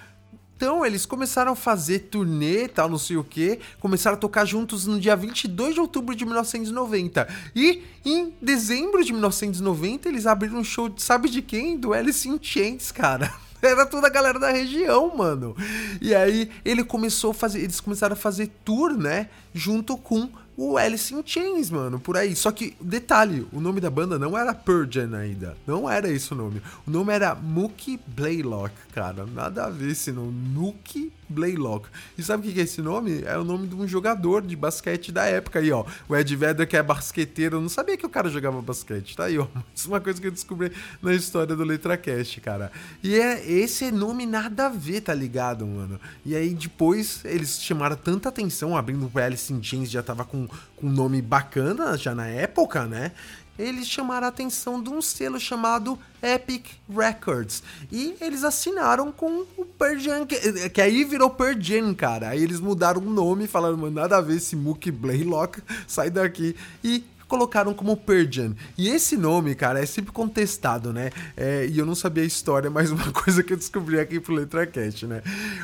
Então, 0.58 0.84
eles 0.84 1.06
começaram 1.06 1.52
a 1.52 1.56
fazer 1.56 2.00
turnê 2.10 2.64
e 2.64 2.68
tal, 2.68 2.90
não 2.90 2.98
sei 2.98 3.16
o 3.16 3.24
que, 3.24 3.60
começaram 3.80 4.18
a 4.18 4.20
tocar 4.20 4.44
juntos 4.44 4.88
no 4.88 5.00
dia 5.00 5.16
22 5.16 5.76
de 5.76 5.80
outubro 5.80 6.16
de 6.16 6.26
1990. 6.26 7.28
E 7.56 7.84
em 8.04 8.34
dezembro 8.42 9.04
de 9.06 9.14
1990, 9.14 10.10
eles 10.10 10.26
abriram 10.26 10.58
um 10.58 10.64
show, 10.64 10.90
de, 10.90 11.04
sabe 11.04 11.30
de 11.30 11.44
quem? 11.44 11.78
Do 11.78 11.94
Alice 11.94 12.28
in 12.28 12.40
Chains, 12.42 12.92
cara. 12.92 13.32
Era 13.62 13.86
toda 13.86 14.08
a 14.08 14.10
galera 14.10 14.40
da 14.40 14.50
região, 14.50 15.16
mano. 15.16 15.56
E 16.02 16.16
aí 16.16 16.50
ele 16.66 16.84
começou 16.84 17.32
a 17.32 17.34
fazer, 17.36 17.60
eles 17.62 17.80
começaram 17.80 18.14
a 18.14 18.18
fazer 18.18 18.50
tour, 18.66 18.98
né, 18.98 19.30
junto 19.54 19.96
com 19.96 20.28
o 20.58 20.76
Alice 20.76 21.14
in 21.14 21.22
Chains, 21.24 21.70
mano, 21.70 22.00
por 22.00 22.18
aí. 22.18 22.36
Só 22.36 22.52
que, 22.52 22.76
detalhe, 22.82 23.48
o 23.54 23.62
nome 23.62 23.80
da 23.80 23.92
banda 23.92 24.18
não 24.18 24.36
era 24.36 24.56
Purgeon 24.56 25.14
ainda. 25.14 25.56
Não 25.68 25.88
era 25.88 26.10
esse 26.10 26.34
o 26.34 26.36
nome. 26.36 26.64
O 26.86 26.90
nome 26.90 27.14
era 27.14 27.36
Mookie 27.36 28.00
Blaylock, 28.08 28.74
cara. 28.92 29.26
Nada 29.28 29.66
a 29.66 29.70
ver 29.70 29.92
esse 29.92 30.12
nome. 30.12 30.32
Mookie 30.32 31.14
Blaylock. 31.30 31.88
E 32.18 32.24
sabe 32.24 32.48
o 32.48 32.52
que 32.52 32.60
é 32.60 32.64
esse 32.64 32.82
nome? 32.82 33.24
É 33.26 33.38
o 33.38 33.44
nome 33.44 33.68
de 33.68 33.76
um 33.76 33.88
jogador 33.88 34.42
de 34.42 34.56
basquete 34.56 35.12
da 35.12 35.26
época 35.26 35.60
aí, 35.60 35.72
ó. 35.72 35.86
O 36.08 36.16
Ed 36.16 36.36
Vedder, 36.36 36.68
que 36.68 36.78
é 36.78 36.84
basqueteiro. 36.84 37.58
Eu 37.58 37.62
não 37.62 37.70
sabia 37.70 37.98
que 37.98 38.06
o 38.06 38.10
cara 38.10 38.30
jogava 38.30 38.62
basquete. 38.62 39.16
Tá 39.16 39.26
aí, 39.26 39.38
ó. 39.38 39.48
É 39.88 39.90
uma 39.90 40.02
coisa 40.02 40.20
que 40.20 40.28
eu 40.28 40.32
descobri 40.32 40.72
na 41.02 41.14
história 41.14 41.56
do 41.56 41.64
LetraCast, 41.64 42.42
cara. 42.42 42.72
E 43.02 43.16
é 43.16 43.50
esse 43.50 43.90
nome 43.90 44.26
nada 44.26 44.66
a 44.66 44.70
ver, 44.70 45.00
tá 45.02 45.14
ligado, 45.14 45.66
mano? 45.66 46.00
E 46.26 46.36
aí 46.36 46.54
depois 46.54 47.22
eles 47.24 47.62
chamaram 47.62 47.96
tanta 47.96 48.28
atenção, 48.28 48.76
abrindo 48.76 49.10
o 49.14 49.20
Alice 49.20 49.54
in 49.54 49.64
Chains 49.64 49.90
já 49.90 50.04
tava 50.04 50.26
com 50.26 50.48
com 50.78 50.88
um 50.88 50.92
nome 50.92 51.22
bacana 51.22 51.98
já 51.98 52.14
na 52.14 52.28
época, 52.28 52.86
né? 52.86 53.12
Eles 53.58 53.88
chamaram 53.88 54.28
a 54.28 54.30
atenção 54.30 54.82
de 54.82 54.90
um 54.90 55.02
selo 55.02 55.40
chamado 55.40 55.98
Epic 56.22 56.68
Records. 56.90 57.64
E 57.92 58.16
eles 58.22 58.44
assinaram 58.44 59.12
com 59.12 59.46
o 59.58 59.66
Pearl 59.66 59.98
Jam, 59.98 60.26
que, 60.26 60.70
que 60.70 60.82
aí 60.82 61.04
virou 61.04 61.30
Pearl 61.30 61.60
Jam, 61.60 61.94
cara. 61.94 62.30
Aí 62.30 62.44
eles 62.44 62.60
mudaram 62.60 63.02
o 63.02 63.10
nome 63.10 63.48
falaram, 63.48 63.78
mano, 63.78 63.96
nada 63.96 64.18
a 64.18 64.22
ver 64.22 64.38
esse 64.38 64.56
Mookie 64.56 64.92
Blaylock, 64.92 65.62
sai 65.88 66.10
daqui. 66.10 66.56
E 66.84 67.04
colocaram 67.28 67.74
como 67.74 67.98
Persian. 67.98 68.56
E 68.78 68.90
esse 68.90 69.18
nome, 69.18 69.54
cara, 69.54 69.82
é 69.82 69.86
sempre 69.86 70.12
contestado, 70.12 70.94
né? 70.94 71.12
É, 71.36 71.68
e 71.68 71.78
eu 71.78 71.86
não 71.86 71.96
sabia 71.96 72.24
a 72.24 72.26
história, 72.26 72.70
mas 72.72 72.90
uma 72.90 73.12
coisa 73.12 73.44
que 73.44 73.54
eu 73.54 73.58
descobri 73.58 74.00
aqui 74.00 74.20
pro 74.20 74.34
LetraCast, 74.34 75.06
né? 75.06 75.22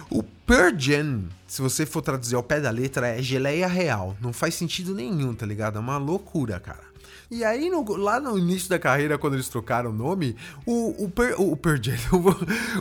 O 0.10 0.24
Persian, 0.24 1.24
se 1.48 1.62
você 1.62 1.86
for 1.86 2.02
traduzir 2.02 2.36
ao 2.36 2.44
pé 2.44 2.60
da 2.60 2.70
letra, 2.70 3.08
é 3.08 3.22
geleia 3.22 3.68
real. 3.68 4.16
Não 4.22 4.34
faz 4.34 4.56
sentido 4.56 4.94
nenhum, 4.94 5.34
tá 5.34 5.46
ligado? 5.46 5.78
É 5.78 5.80
uma 5.80 5.98
loucura, 5.98 6.60
cara. 6.60 6.93
E 7.34 7.44
aí, 7.44 7.68
no, 7.68 7.84
lá 7.96 8.20
no 8.20 8.38
início 8.38 8.70
da 8.70 8.78
carreira, 8.78 9.18
quando 9.18 9.34
eles 9.34 9.50
trocaram 9.50 9.90
o 9.90 9.94
nome, 9.94 10.36
o, 10.68 11.06
o, 11.06 11.10
per, 11.10 11.34
o, 11.42 11.58
per, 11.58 11.82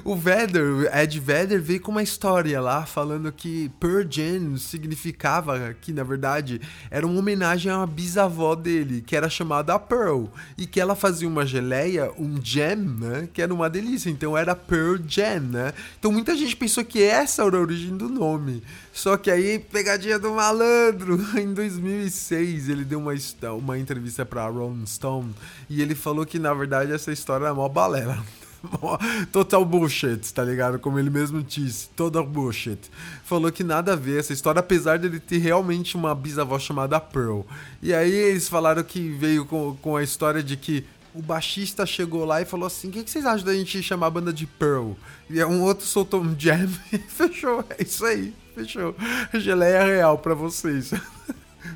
o, 0.05 0.13
o 0.13 0.15
Vedder, 0.15 0.95
Ed 0.95 1.19
Vedder, 1.19 1.59
veio 1.59 1.81
com 1.81 1.91
uma 1.91 2.03
história 2.03 2.61
lá 2.61 2.85
falando 2.85 3.33
que 3.33 3.71
Jam 4.11 4.59
significava 4.59 5.75
que, 5.81 5.91
na 5.91 6.05
verdade, 6.05 6.61
era 6.91 7.07
uma 7.07 7.19
homenagem 7.19 7.73
a 7.73 7.79
uma 7.79 7.87
bisavó 7.87 8.55
dele, 8.55 9.01
que 9.01 9.17
era 9.17 9.31
chamada 9.31 9.79
Pearl, 9.79 10.27
e 10.59 10.67
que 10.67 10.79
ela 10.79 10.95
fazia 10.95 11.27
uma 11.27 11.47
geleia, 11.47 12.13
um 12.19 12.39
jam, 12.43 12.77
né, 12.77 13.29
que 13.33 13.41
era 13.41 13.55
uma 13.55 13.71
delícia, 13.71 14.11
então 14.11 14.37
era 14.37 14.55
Pearl 14.55 14.99
Jam, 15.09 15.41
né? 15.41 15.73
Então 15.99 16.13
muita 16.13 16.37
gente 16.37 16.55
pensou 16.55 16.85
que 16.85 17.03
essa 17.03 17.43
era 17.43 17.57
a 17.57 17.61
origem 17.61 17.97
do 17.97 18.11
nome. 18.11 18.63
Só 18.93 19.17
que 19.17 19.31
aí, 19.31 19.59
pegadinha 19.59 20.19
do 20.19 20.33
malandro, 20.33 21.19
em 21.41 21.55
2006 21.55 22.69
ele 22.69 22.85
deu 22.85 22.99
uma, 22.99 23.13
uma 23.59 23.79
entrevista 23.79 24.27
pra 24.27 24.47
Rolling 24.49 24.87
Stone 24.87 25.35
e 25.69 25.81
ele 25.81 25.95
falou 25.95 26.27
que 26.27 26.39
na 26.39 26.53
verdade 26.53 26.93
essa 26.93 27.11
história 27.11 27.47
é 27.47 27.53
mó 27.53 27.69
balela. 27.69 28.23
Total 29.33 29.65
bullshit, 29.65 30.33
tá 30.33 30.45
ligado? 30.45 30.79
Como 30.79 30.99
ele 30.99 31.11
mesmo 31.11 31.43
disse, 31.43 31.89
total 31.91 32.25
bullshit. 32.25 32.79
Falou 33.25 33.51
que 33.51 33.65
nada 33.65 33.95
a 33.95 33.97
ver 33.97 34.21
essa 34.21 34.33
história, 34.33 34.61
apesar 34.61 34.99
dele 34.99 35.19
ter 35.19 35.39
realmente 35.39 35.97
uma 35.97 36.15
bisavó 36.15 36.59
chamada 36.59 37.01
Pearl. 37.01 37.41
E 37.83 37.93
aí 37.93 38.13
eles 38.13 38.49
falaram 38.49 38.83
que 38.85 39.11
veio 39.11 39.45
com, 39.47 39.77
com 39.83 39.97
a 39.97 40.03
história 40.03 40.43
de 40.43 40.57
que 40.57 40.85
o 41.15 41.21
baixista 41.21 41.85
chegou 41.85 42.25
lá 42.25 42.41
e 42.41 42.45
falou 42.45 42.67
assim: 42.67 42.89
O 42.89 42.91
que, 42.91 43.03
que, 43.03 43.11
vocês 43.11 43.27
acham 43.27 43.47
da 43.47 43.55
gente 43.55 43.83
chamar 43.83 44.07
a 44.07 44.11
banda 44.11 44.33
de 44.33 44.47
Pearl? 44.47 44.93
E 45.29 45.43
um 45.45 45.63
outro 45.63 45.87
soltou 45.87 46.23
um 46.23 46.35
jam 46.39 46.69
e 46.93 46.99
fechou. 46.99 47.65
É 47.71 47.83
isso 47.83 48.05
aí, 48.05 48.33
fechou. 48.55 48.95
Geleia 49.35 49.85
real 49.85 50.19
pra 50.19 50.35
vocês. 50.35 50.93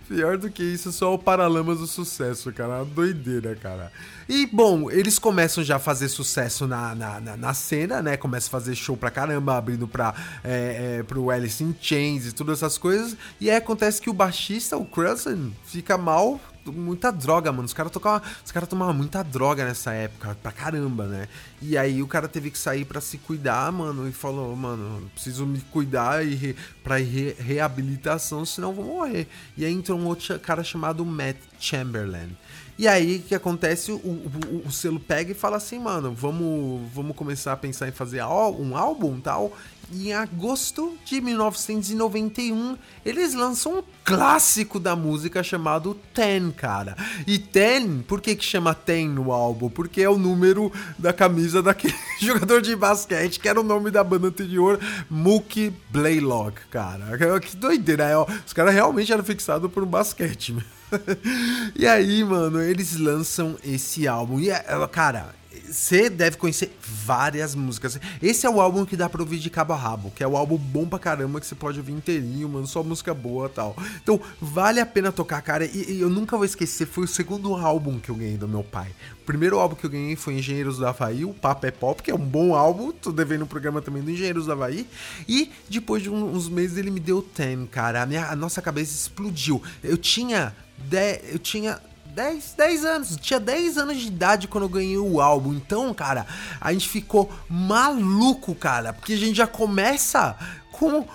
Pior 0.09 0.37
do 0.37 0.51
que 0.51 0.63
isso, 0.63 0.93
só 0.93 1.15
o 1.15 1.19
Paralamas 1.19 1.79
do 1.79 1.87
Sucesso, 1.87 2.53
cara. 2.53 2.77
Uma 2.77 2.85
doideira, 2.85 3.55
cara. 3.57 3.93
E, 4.29 4.47
bom, 4.47 4.91
eles 4.91 5.19
começam 5.19 5.63
já 5.63 5.77
a 5.77 5.81
fazer 5.81 6.09
sucesso 6.09 6.67
na, 6.67 6.95
na, 6.95 7.21
na, 7.21 7.37
na 7.37 7.55
cena, 7.55 8.03
né? 8.03 8.17
Começam 8.17 8.49
a 8.49 8.61
fazer 8.61 8.75
show 8.75 8.97
pra 8.97 9.11
caramba, 9.11 9.57
abrindo 9.57 9.87
pra, 9.87 10.15
é, 10.43 10.99
é, 10.99 11.03
pro 11.03 11.31
Alice 11.31 11.63
in 11.63 11.75
Chains 11.81 12.27
e 12.27 12.33
todas 12.33 12.59
essas 12.59 12.79
coisas. 12.79 13.17
E 13.41 13.51
aí 13.51 13.57
acontece 13.57 14.01
que 14.01 14.11
o 14.11 14.13
baixista, 14.13 14.77
o 14.77 14.85
Cruzan, 14.85 15.51
fica 15.65 15.97
mal 15.97 16.41
muita 16.73 17.11
droga, 17.11 17.53
mano. 17.53 17.65
Os 17.65 17.73
caras 17.73 17.93
tocavam. 17.93 18.27
Os 18.45 18.53
caras 18.53 18.69
tomavam 18.69 18.95
muita 18.95 19.23
droga 19.23 19.65
nessa 19.65 19.93
época, 19.93 20.37
pra 20.43 20.53
caramba, 20.53 21.07
né? 21.07 21.29
E 21.61 21.77
aí 21.77 22.03
o 22.03 22.07
cara 22.07 22.29
teve 22.29 22.51
que 22.51 22.59
sair 22.59 22.85
para 22.85 23.01
se 23.01 23.19
cuidar, 23.19 23.71
mano, 23.73 24.09
e 24.09 24.13
falou, 24.13 24.55
mano, 24.55 25.11
preciso 25.15 25.47
me 25.47 25.61
cuidar 25.61 26.25
e 26.25 26.35
re, 26.35 26.57
pra 26.83 26.97
re, 26.97 27.35
reabilitação, 27.39 28.45
senão 28.45 28.73
vou 28.73 28.85
morrer. 28.85 29.27
E 29.57 29.65
aí 29.65 29.73
entrou 29.73 29.99
um 29.99 30.07
outro 30.07 30.39
cara 30.41 30.63
chamado 30.63 31.05
Matt 31.05 31.37
Chamberlain. 31.59 32.37
E 32.79 32.87
aí 32.87 33.17
o 33.17 33.23
que 33.23 33.35
acontece? 33.35 33.91
O, 33.91 33.97
o, 33.97 34.63
o, 34.67 34.71
selo 34.71 35.01
pega 35.01 35.33
e 35.33 35.35
fala 35.35 35.57
assim, 35.57 35.79
mano, 35.79 36.13
vamos, 36.13 36.83
vamos 36.93 37.17
começar 37.17 37.55
a 37.55 37.57
pensar 37.57 37.89
em 37.89 37.93
fazer 37.93 38.23
um 38.23 38.77
álbum 38.77 39.19
tal. 39.19 39.57
Em 39.93 40.13
agosto 40.13 40.97
de 41.05 41.21
1991, 41.21 42.77
eles 43.05 43.35
lançam 43.35 43.79
um 43.79 43.83
clássico 44.05 44.81
da 44.81 44.97
música 44.97 45.43
chamado 45.43 45.97
Ten, 46.13 46.51
cara. 46.51 46.97
E 47.27 47.39
Ten, 47.39 48.03
por 48.03 48.21
que 48.21 48.35
que 48.35 48.45
chama 48.45 48.75
Ten 48.75 49.09
no 49.09 49.33
álbum? 49.33 49.69
Porque 49.69 50.03
é 50.03 50.11
o 50.11 50.19
número 50.19 50.73
da 50.99 51.13
camisa 51.13 51.63
daquele 51.63 51.95
jogador 52.21 52.61
de 52.61 52.75
basquete, 52.75 53.39
que 53.39 53.49
era 53.49 53.61
o 53.61 53.65
nome 53.65 53.91
da 53.91 54.03
banda 54.03 54.29
anterior, 54.29 54.81
Mookie 55.09 55.73
Blaylock, 55.91 56.67
cara. 56.71 57.17
Que 57.41 57.57
doideira, 57.57 58.05
é, 58.05 58.17
ó. 58.17 58.27
Os 58.47 58.53
caras 58.53 58.75
realmente 58.75 59.13
eram 59.13 59.25
fixados 59.25 59.71
por 59.71 59.83
um 59.83 59.87
basquete, 59.87 60.57
e 61.75 61.87
aí, 61.87 62.23
mano, 62.25 62.63
eles 62.63 62.97
lançam 62.97 63.57
esse 63.65 64.07
álbum. 64.07 64.39
E, 64.41 64.51
é, 64.51 64.65
cara, 64.91 65.35
você 65.71 66.09
deve 66.09 66.37
conhecer 66.37 66.77
várias 66.81 67.55
músicas. 67.55 67.99
Esse 68.23 68.47
é 68.47 68.51
o 68.51 68.61
álbum 68.61 68.85
que 68.85 68.97
dá 68.97 69.09
pra 69.09 69.23
ouvir 69.23 69.39
de 69.39 69.51
cabo 69.51 69.73
a 69.73 69.77
rabo, 69.77 70.11
que 70.11 70.23
é 70.23 70.29
o 70.29 70.37
álbum 70.37 70.57
bom 70.57 70.87
pra 70.87 70.99
caramba 70.99 71.41
que 71.41 71.47
você 71.47 71.55
pode 71.55 71.79
ouvir 71.79 71.93
inteirinho, 71.93 72.49
mano, 72.49 72.67
só 72.67 72.83
música 72.83 73.13
boa 73.13 73.49
tal. 73.49 73.77
Então, 74.03 74.21
vale 74.41 74.81
a 74.81 74.87
pena 74.87 75.13
tocar, 75.13 75.41
cara. 75.43 75.65
E, 75.65 75.93
e, 75.93 76.01
eu 76.01 76.11
nunca 76.11 76.37
vou 76.37 76.45
esquecer, 76.45 76.87
foi 76.87 77.05
o 77.05 77.09
segundo 77.09 77.55
álbum 77.55 77.99
que 77.99 78.11
eu 78.11 78.15
ganhei 78.15 78.37
do 78.37 78.49
meu 78.49 78.63
pai. 78.63 78.89
O 79.21 79.25
primeiro 79.27 79.59
álbum 79.59 79.75
que 79.75 79.85
eu 79.85 79.91
ganhei 79.91 80.17
foi 80.17 80.35
Engenheiros 80.35 80.79
do 80.79 80.87
Havaí, 80.87 81.25
o 81.25 81.35
Papo 81.35 81.67
é 81.67 81.71
Pop, 81.71 82.03
que 82.03 82.11
é 82.11 82.15
um 82.15 82.19
bom 82.19 82.55
álbum. 82.55 82.93
Tô 82.93 83.11
devendo 83.11 83.45
um 83.45 83.49
programa 83.49 83.83
também 83.83 84.03
do 84.03 84.11
Engenheiros 84.11 84.47
do 84.47 84.53
Havaí. 84.53 84.87
E 85.29 85.51
depois 85.69 86.03
de 86.03 86.11
uns 86.11 86.49
meses 86.49 86.77
ele 86.77 86.91
me 86.91 87.01
deu 87.01 87.21
Ten, 87.23 87.67
cara. 87.67 88.03
A, 88.03 88.07
minha, 88.07 88.27
a 88.27 88.37
nossa 88.37 88.63
cabeça 88.63 88.93
explodiu. 88.95 89.63
Eu 89.83 89.97
tinha. 89.97 90.55
De, 90.79 91.21
eu 91.33 91.39
tinha 91.39 91.81
10, 92.17 92.55
10 92.57 92.85
anos. 92.87 93.17
Tinha 93.21 93.39
10 93.39 93.77
anos 93.77 93.99
de 93.99 94.07
idade 94.07 94.49
quando 94.49 94.65
eu 94.65 94.71
ganhei 94.71 94.97
o 94.97 95.21
álbum. 95.21 95.53
Então, 95.53 95.93
cara, 95.93 96.27
a 96.59 96.73
gente 96.73 96.89
ficou 96.89 97.31
maluco, 97.47 98.55
cara. 98.55 98.95
Porque 98.95 99.13
a 99.13 99.19
gente 99.19 99.37
já 99.37 99.47
começa 99.47 100.35
com. 100.79 101.07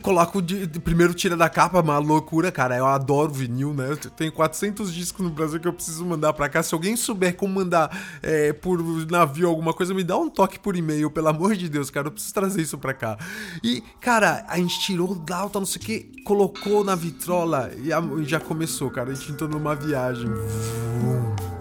Coloca 0.00 0.38
o 0.38 0.42
de, 0.42 0.66
primeiro 0.80 1.12
tira 1.12 1.36
da 1.36 1.48
capa, 1.48 1.80
uma 1.80 1.98
loucura, 1.98 2.50
cara. 2.52 2.76
Eu 2.76 2.86
adoro 2.86 3.32
vinil, 3.32 3.74
né? 3.74 3.90
Eu 3.90 3.96
tenho 3.96 4.32
400 4.32 4.92
discos 4.92 5.24
no 5.24 5.30
Brasil 5.30 5.60
que 5.60 5.68
eu 5.68 5.72
preciso 5.72 6.04
mandar 6.04 6.32
pra 6.32 6.48
cá. 6.48 6.62
Se 6.62 6.74
alguém 6.74 6.96
souber 6.96 7.36
como 7.36 7.54
mandar 7.54 7.90
é, 8.22 8.52
por 8.52 8.82
navio 9.10 9.48
alguma 9.48 9.74
coisa, 9.74 9.92
me 9.92 10.04
dá 10.04 10.16
um 10.16 10.30
toque 10.30 10.58
por 10.58 10.76
e-mail, 10.76 11.10
pelo 11.10 11.28
amor 11.28 11.54
de 11.56 11.68
Deus, 11.68 11.90
cara. 11.90 12.08
Eu 12.08 12.12
preciso 12.12 12.34
trazer 12.34 12.62
isso 12.62 12.78
pra 12.78 12.94
cá. 12.94 13.18
E, 13.62 13.82
cara, 14.00 14.44
a 14.48 14.56
gente 14.56 14.78
tirou 14.80 15.14
da 15.14 15.36
alta, 15.36 15.58
não 15.58 15.66
sei 15.66 15.82
o 15.82 15.84
que, 15.84 16.22
colocou 16.24 16.84
na 16.84 16.94
vitrola 16.94 17.70
e, 17.82 17.92
a, 17.92 18.02
já 18.22 18.40
começou, 18.40 18.90
cara. 18.90 19.10
A 19.10 19.14
gente 19.14 19.32
entrou 19.32 19.50
numa 19.50 19.74
viagem. 19.74 20.28
Vum. 20.28 21.51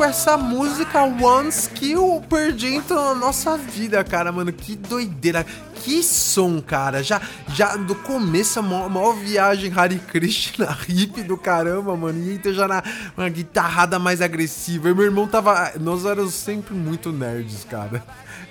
Com 0.00 0.04
essa 0.04 0.34
música 0.34 1.02
Once 1.02 1.68
que 1.68 1.94
o 1.94 2.22
Perdi 2.22 2.76
entrou 2.76 3.14
na 3.14 3.14
nossa 3.14 3.58
vida, 3.58 4.02
cara, 4.02 4.32
mano. 4.32 4.50
Que 4.50 4.74
doideira. 4.74 5.44
Que 5.74 6.02
som, 6.02 6.58
cara. 6.62 7.02
Já, 7.02 7.20
já 7.48 7.76
do 7.76 7.94
começo, 7.94 8.58
a 8.60 8.62
maior, 8.62 8.88
maior 8.88 9.12
viagem 9.12 9.70
Hare 9.76 9.98
Krishna, 9.98 10.74
hip 10.88 11.22
do 11.22 11.36
caramba, 11.36 11.94
mano. 11.98 12.18
E 12.18 12.32
então 12.32 12.50
já 12.50 12.66
na 12.66 12.82
uma 13.14 13.28
guitarrada 13.28 13.98
mais 13.98 14.22
agressiva. 14.22 14.88
E 14.88 14.94
meu 14.94 15.04
irmão 15.04 15.26
tava. 15.26 15.72
Nós 15.78 16.06
éramos 16.06 16.32
sempre 16.32 16.74
muito 16.74 17.12
nerds, 17.12 17.66
cara. 17.68 18.02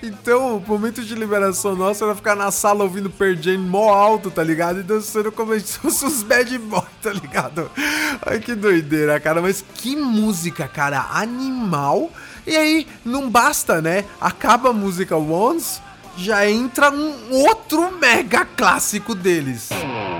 Então, 0.02 0.58
o 0.58 0.64
momento 0.66 1.04
de 1.04 1.14
liberação 1.14 1.76
nossa 1.76 2.06
era 2.06 2.16
ficar 2.16 2.36
na 2.36 2.52
sala 2.52 2.84
ouvindo 2.84 3.10
Per 3.10 3.36
Jam 3.36 3.60
mó 3.60 3.94
alto, 3.94 4.32
tá 4.32 4.42
ligado? 4.42 4.80
E 4.80 4.84
dançando 4.84 5.32
como 5.32 5.60
se 5.60 5.78
fosse 5.78 6.06
os 6.06 6.24
bad 6.24 6.58
boy, 6.58 6.82
tá 7.02 7.12
ligado? 7.12 7.70
Ai, 8.26 8.40
que 8.40 8.56
doideira, 8.56 9.20
cara. 9.20 9.42
Mas 9.42 9.64
que 9.76 9.96
música, 9.96 10.68
cara. 10.68 11.08
Animal. 11.12 12.10
E 12.48 12.56
aí, 12.56 12.88
não 13.04 13.30
basta, 13.30 13.82
né? 13.82 14.06
Acaba 14.22 14.70
a 14.70 14.74
música 14.74 15.18
Once, 15.18 15.82
já 16.16 16.50
entra 16.50 16.90
um 16.92 17.32
outro 17.32 17.92
mega 18.00 18.46
clássico 18.46 19.14
deles. 19.14 19.70
Even 19.72 20.19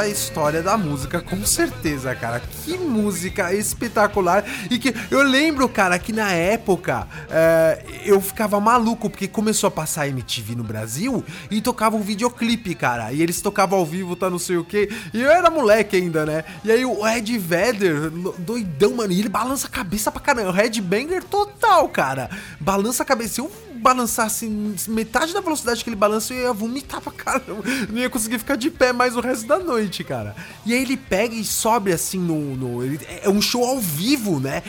pra 0.00 0.08
história 0.08 0.62
da 0.62 0.78
música, 0.78 1.20
com 1.20 1.44
certeza, 1.44 2.14
cara. 2.14 2.40
Que 2.64 2.78
música 2.78 3.52
espetacular. 3.52 4.42
E 4.70 4.78
que 4.78 4.94
eu 5.10 5.22
lembro, 5.22 5.68
cara, 5.68 5.98
que 5.98 6.10
na 6.10 6.32
época 6.32 7.06
é, 7.28 7.84
eu 8.06 8.18
ficava 8.18 8.58
maluco, 8.58 9.10
porque 9.10 9.28
começou 9.28 9.68
a 9.68 9.70
passar 9.70 10.08
MTV 10.08 10.54
no 10.54 10.64
Brasil 10.64 11.22
e 11.50 11.60
tocava 11.60 11.96
um 11.96 12.00
videoclipe, 12.00 12.74
cara. 12.74 13.12
E 13.12 13.20
eles 13.20 13.42
tocavam 13.42 13.78
ao 13.78 13.84
vivo, 13.84 14.16
tá 14.16 14.30
não 14.30 14.38
sei 14.38 14.56
o 14.56 14.64
que. 14.64 14.88
E 15.12 15.20
eu 15.20 15.30
era 15.30 15.50
moleque 15.50 15.96
ainda, 15.96 16.24
né? 16.24 16.44
E 16.64 16.72
aí 16.72 16.82
o 16.82 17.06
Ed 17.06 17.38
Vedder, 17.38 18.08
doidão, 18.38 18.94
mano, 18.94 19.12
e 19.12 19.20
ele 19.20 19.28
balança 19.28 19.66
a 19.66 19.70
cabeça 19.70 20.10
pra 20.10 20.22
caramba. 20.22 20.48
O 20.48 20.52
headbanger 20.52 21.22
total, 21.24 21.86
cara. 21.90 22.30
Balança 22.58 23.02
a 23.02 23.06
cabeça. 23.06 23.42
Eu 23.42 23.50
balançasse 23.80 24.46
metade 24.88 25.32
da 25.32 25.40
velocidade 25.40 25.82
que 25.82 25.88
ele 25.88 25.96
balança, 25.96 26.34
eu 26.34 26.40
ia 26.40 26.52
vomitar 26.52 27.00
pra 27.00 27.12
caramba. 27.12 27.62
Não 27.88 27.98
ia 27.98 28.10
conseguir 28.10 28.38
ficar 28.38 28.56
de 28.56 28.70
pé 28.70 28.92
mais 28.92 29.16
o 29.16 29.20
resto 29.20 29.46
da 29.46 29.58
noite, 29.58 29.89
cara. 30.04 30.34
E 30.64 30.72
aí 30.72 30.82
ele 30.82 30.96
pega 30.96 31.34
e 31.34 31.44
sobe 31.44 31.92
assim 31.92 32.18
no. 32.18 32.56
no 32.56 32.82
ele, 32.82 33.00
é 33.22 33.28
um 33.28 33.42
show 33.42 33.64
ao 33.64 33.80
vivo, 33.80 34.38
né? 34.38 34.62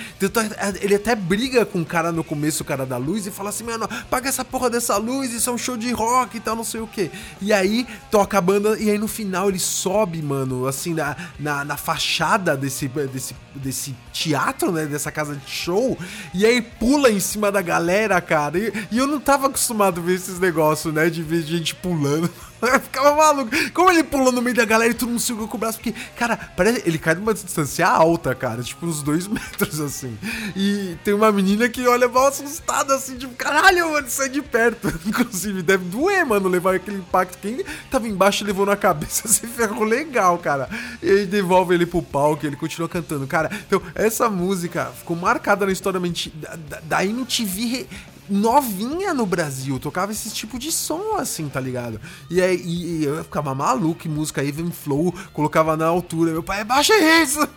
Ele 0.81 0.95
até 0.95 1.15
briga 1.15 1.65
com 1.65 1.81
o 1.81 1.85
cara 1.85 2.11
no 2.11 2.23
começo, 2.23 2.63
o 2.63 2.65
cara 2.65 2.85
da 2.85 2.97
luz, 2.97 3.27
e 3.27 3.31
fala 3.31 3.49
assim: 3.49 3.63
mano, 3.63 3.87
paga 4.09 4.27
essa 4.27 4.43
porra 4.43 4.69
dessa 4.69 4.97
luz, 4.97 5.31
isso 5.33 5.49
é 5.49 5.53
um 5.53 5.57
show 5.57 5.77
de 5.77 5.91
rock 5.91 6.37
e 6.37 6.39
tal, 6.39 6.55
não 6.55 6.63
sei 6.63 6.81
o 6.81 6.87
que. 6.87 7.11
E 7.41 7.53
aí 7.53 7.85
toca 8.09 8.37
a 8.37 8.41
banda, 8.41 8.77
e 8.79 8.89
aí 8.89 8.97
no 8.97 9.07
final 9.07 9.49
ele 9.49 9.59
sobe, 9.59 10.21
mano, 10.21 10.65
assim, 10.67 10.93
na, 10.93 11.15
na, 11.39 11.63
na 11.63 11.77
fachada 11.77 12.57
desse, 12.57 12.87
desse, 12.87 13.35
desse 13.55 13.95
teatro, 14.11 14.71
né? 14.71 14.85
Dessa 14.85 15.11
casa 15.11 15.35
de 15.35 15.49
show, 15.49 15.97
e 16.33 16.45
aí 16.45 16.61
pula 16.61 17.11
em 17.11 17.19
cima 17.19 17.51
da 17.51 17.61
galera, 17.61 18.19
cara. 18.21 18.57
E, 18.57 18.73
e 18.91 18.97
eu 18.97 19.07
não 19.07 19.19
tava 19.19 19.47
acostumado 19.47 19.99
a 19.99 20.03
ver 20.03 20.15
esses 20.15 20.39
negócios, 20.39 20.93
né? 20.93 21.09
De 21.09 21.21
ver 21.21 21.43
gente 21.43 21.75
pulando. 21.75 22.29
Eu 22.73 22.79
ficava 22.79 23.15
maluco. 23.15 23.51
Como 23.73 23.89
ele 23.89 24.03
pula 24.03 24.31
no 24.31 24.41
meio 24.41 24.55
da 24.55 24.65
galera 24.65 24.91
e 24.91 24.93
todo 24.93 25.09
mundo 25.09 25.19
segura 25.19 25.47
com 25.47 25.57
o 25.57 25.59
braço, 25.59 25.79
porque, 25.79 25.93
cara, 26.15 26.37
parece. 26.55 26.83
Ele 26.85 26.97
cai 26.97 27.15
numa 27.15 27.33
distância 27.33 27.87
alta, 27.87 28.33
cara, 28.35 28.61
tipo 28.61 28.85
uns 28.85 29.01
dois 29.01 29.25
metros 29.27 29.79
assim. 29.79 30.17
E 30.55 30.95
tem 31.03 31.13
uma 31.13 31.31
menina 31.31 31.67
que 31.67 31.87
olha 31.87 32.07
mal 32.07 32.27
assustada, 32.27 32.95
assim, 32.95 33.17
tipo, 33.17 33.33
caralho, 33.35 33.91
mano, 33.91 34.09
sai 34.09 34.29
de 34.29 34.41
perto. 34.41 34.87
Inclusive, 35.05 35.61
deve 35.61 35.85
doer, 35.85 36.25
mano, 36.25 36.47
levar 36.47 36.75
aquele 36.75 36.97
impacto. 36.97 37.37
Quem 37.39 37.63
tava 37.89 38.07
embaixo 38.07 38.45
levou 38.45 38.65
na 38.65 38.75
cabeça, 38.75 39.27
se 39.27 39.47
ferrou 39.47 39.83
legal, 39.83 40.37
cara. 40.37 40.69
E 41.01 41.09
aí 41.09 41.25
devolve 41.25 41.73
ele 41.73 41.85
pro 41.85 42.01
palco 42.01 42.45
e 42.45 42.47
ele 42.47 42.55
continua 42.55 42.87
cantando. 42.87 43.25
Cara, 43.25 43.49
então, 43.67 43.81
essa 43.95 44.29
música 44.29 44.91
ficou 44.97 45.15
marcada 45.15 45.65
na 45.65 45.71
história 45.71 45.99
da, 45.99 46.55
da, 46.55 46.79
da 46.81 47.05
MTV 47.05 47.87
novinha 48.31 49.13
no 49.13 49.25
Brasil, 49.25 49.77
tocava 49.77 50.11
esse 50.11 50.31
tipo 50.31 50.57
de 50.57 50.71
som 50.71 51.17
assim, 51.17 51.49
tá 51.49 51.59
ligado? 51.59 51.99
E 52.29 52.41
aí 52.41 52.61
e 52.65 53.03
eu 53.03 53.23
ficava 53.23 53.53
maluco, 53.53 54.07
música 54.07 54.43
Even 54.43 54.71
Flow, 54.71 55.13
colocava 55.33 55.75
na 55.75 55.85
altura, 55.85 56.31
meu 56.31 56.41
pai, 56.41 56.63
baixa 56.63 56.97
isso! 57.21 57.47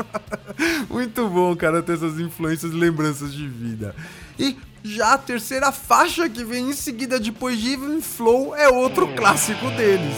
Muito 0.88 1.28
bom, 1.28 1.54
cara, 1.54 1.82
ter 1.82 1.94
essas 1.94 2.18
influências 2.18 2.72
e 2.72 2.76
lembranças 2.76 3.32
de 3.32 3.46
vida. 3.46 3.94
E 4.38 4.56
já 4.82 5.14
a 5.14 5.18
terceira 5.18 5.70
faixa 5.70 6.28
que 6.28 6.42
vem 6.42 6.70
em 6.70 6.72
seguida 6.72 7.20
depois 7.20 7.58
de 7.60 7.72
Even 7.72 8.00
Flow 8.00 8.56
é 8.56 8.68
outro 8.68 9.06
clássico 9.14 9.70
deles. 9.72 10.16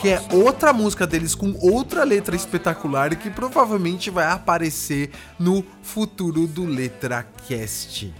Que 0.00 0.08
é 0.08 0.28
outra 0.32 0.72
música 0.72 1.06
deles 1.06 1.34
com 1.34 1.54
outra 1.60 2.04
letra 2.04 2.34
espetacular 2.34 3.14
que 3.16 3.28
provavelmente 3.28 4.08
vai 4.08 4.24
aparecer 4.24 5.10
no 5.38 5.62
futuro 5.82 6.46
do 6.46 6.64
Letra 6.64 7.22
Cast. 7.46 8.12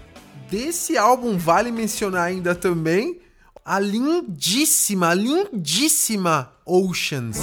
Desse 0.51 0.99
álbum 0.99 1.39
vale 1.39 1.73
mencionar 1.73 2.25
ainda 2.25 2.55
também 2.55 3.21
a 3.65 3.79
lindíssima, 3.79 5.15
lindíssima 5.15 6.53
Oceans. 6.67 7.39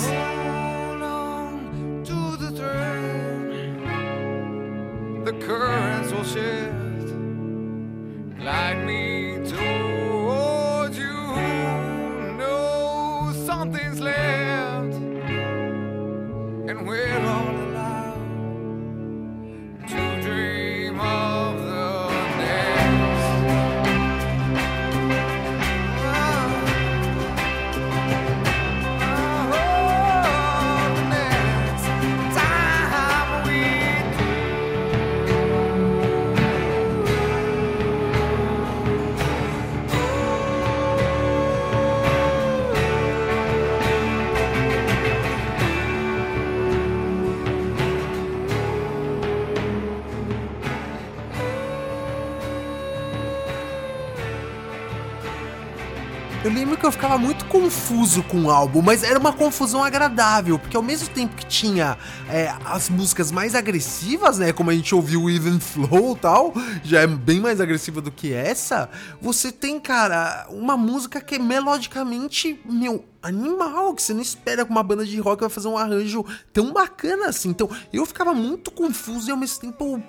Confuso 57.67 58.23
com 58.23 58.43
o 58.43 58.49
álbum, 58.49 58.81
mas 58.81 59.03
era 59.03 59.19
uma 59.19 59.33
confusão 59.33 59.83
agradável, 59.83 60.57
porque 60.57 60.77
ao 60.77 60.81
mesmo 60.81 61.09
tempo 61.09 61.35
que 61.35 61.45
tinha 61.45 61.97
é, 62.29 62.49
as 62.63 62.89
músicas 62.89 63.29
mais 63.29 63.55
agressivas, 63.55 64.37
né? 64.37 64.53
Como 64.53 64.69
a 64.69 64.73
gente 64.73 64.95
ouviu 64.95 65.29
Even 65.29 65.59
Flow 65.59 66.13
e 66.15 66.19
tal, 66.19 66.53
já 66.81 67.01
é 67.01 67.07
bem 67.07 67.41
mais 67.41 67.59
agressiva 67.59 67.99
do 67.99 68.09
que 68.09 68.33
essa. 68.33 68.89
Você 69.21 69.51
tem, 69.51 69.81
cara, 69.81 70.47
uma 70.49 70.77
música 70.77 71.19
que 71.19 71.35
é 71.35 71.39
melodicamente, 71.39 72.57
meu, 72.63 73.03
animal, 73.21 73.93
que 73.93 74.01
você 74.01 74.13
não 74.13 74.21
espera 74.21 74.63
que 74.63 74.71
uma 74.71 74.81
banda 74.81 75.05
de 75.05 75.19
rock 75.19 75.41
vai 75.41 75.49
fazer 75.49 75.67
um 75.67 75.77
arranjo 75.77 76.23
tão 76.53 76.71
bacana 76.71 77.27
assim. 77.27 77.49
Então 77.49 77.69
eu 77.91 78.05
ficava 78.05 78.33
muito 78.33 78.71
confuso 78.71 79.27
e 79.27 79.31
ao 79.31 79.37
mesmo 79.37 79.59
tempo 79.59 80.01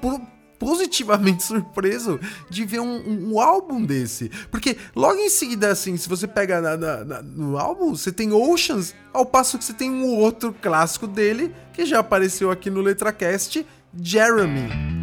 positivamente 0.58 1.42
surpreso 1.44 2.18
de 2.50 2.64
ver 2.64 2.80
um, 2.80 2.96
um, 2.96 3.34
um, 3.34 3.40
álbum 3.40 3.84
desse. 3.84 4.30
Porque 4.50 4.76
logo 4.94 5.18
em 5.18 5.30
seguida, 5.30 5.70
assim, 5.70 5.96
se 5.96 6.08
você 6.08 6.26
pega 6.26 6.60
na, 6.60 6.76
na, 6.76 7.04
na, 7.04 7.22
no 7.22 7.58
álbum, 7.58 7.94
você 7.94 8.12
tem 8.12 8.32
Oceans, 8.32 8.94
ao 9.12 9.24
passo 9.24 9.58
que 9.58 9.64
você 9.64 9.72
tem 9.72 9.90
um 9.90 10.16
outro 10.16 10.54
clássico 10.60 11.06
dele, 11.06 11.54
que 11.72 11.86
já 11.86 12.00
apareceu 12.00 12.50
aqui 12.50 12.70
no 12.70 12.80
LetraCast, 12.80 13.66
Jeremy. 14.00 14.97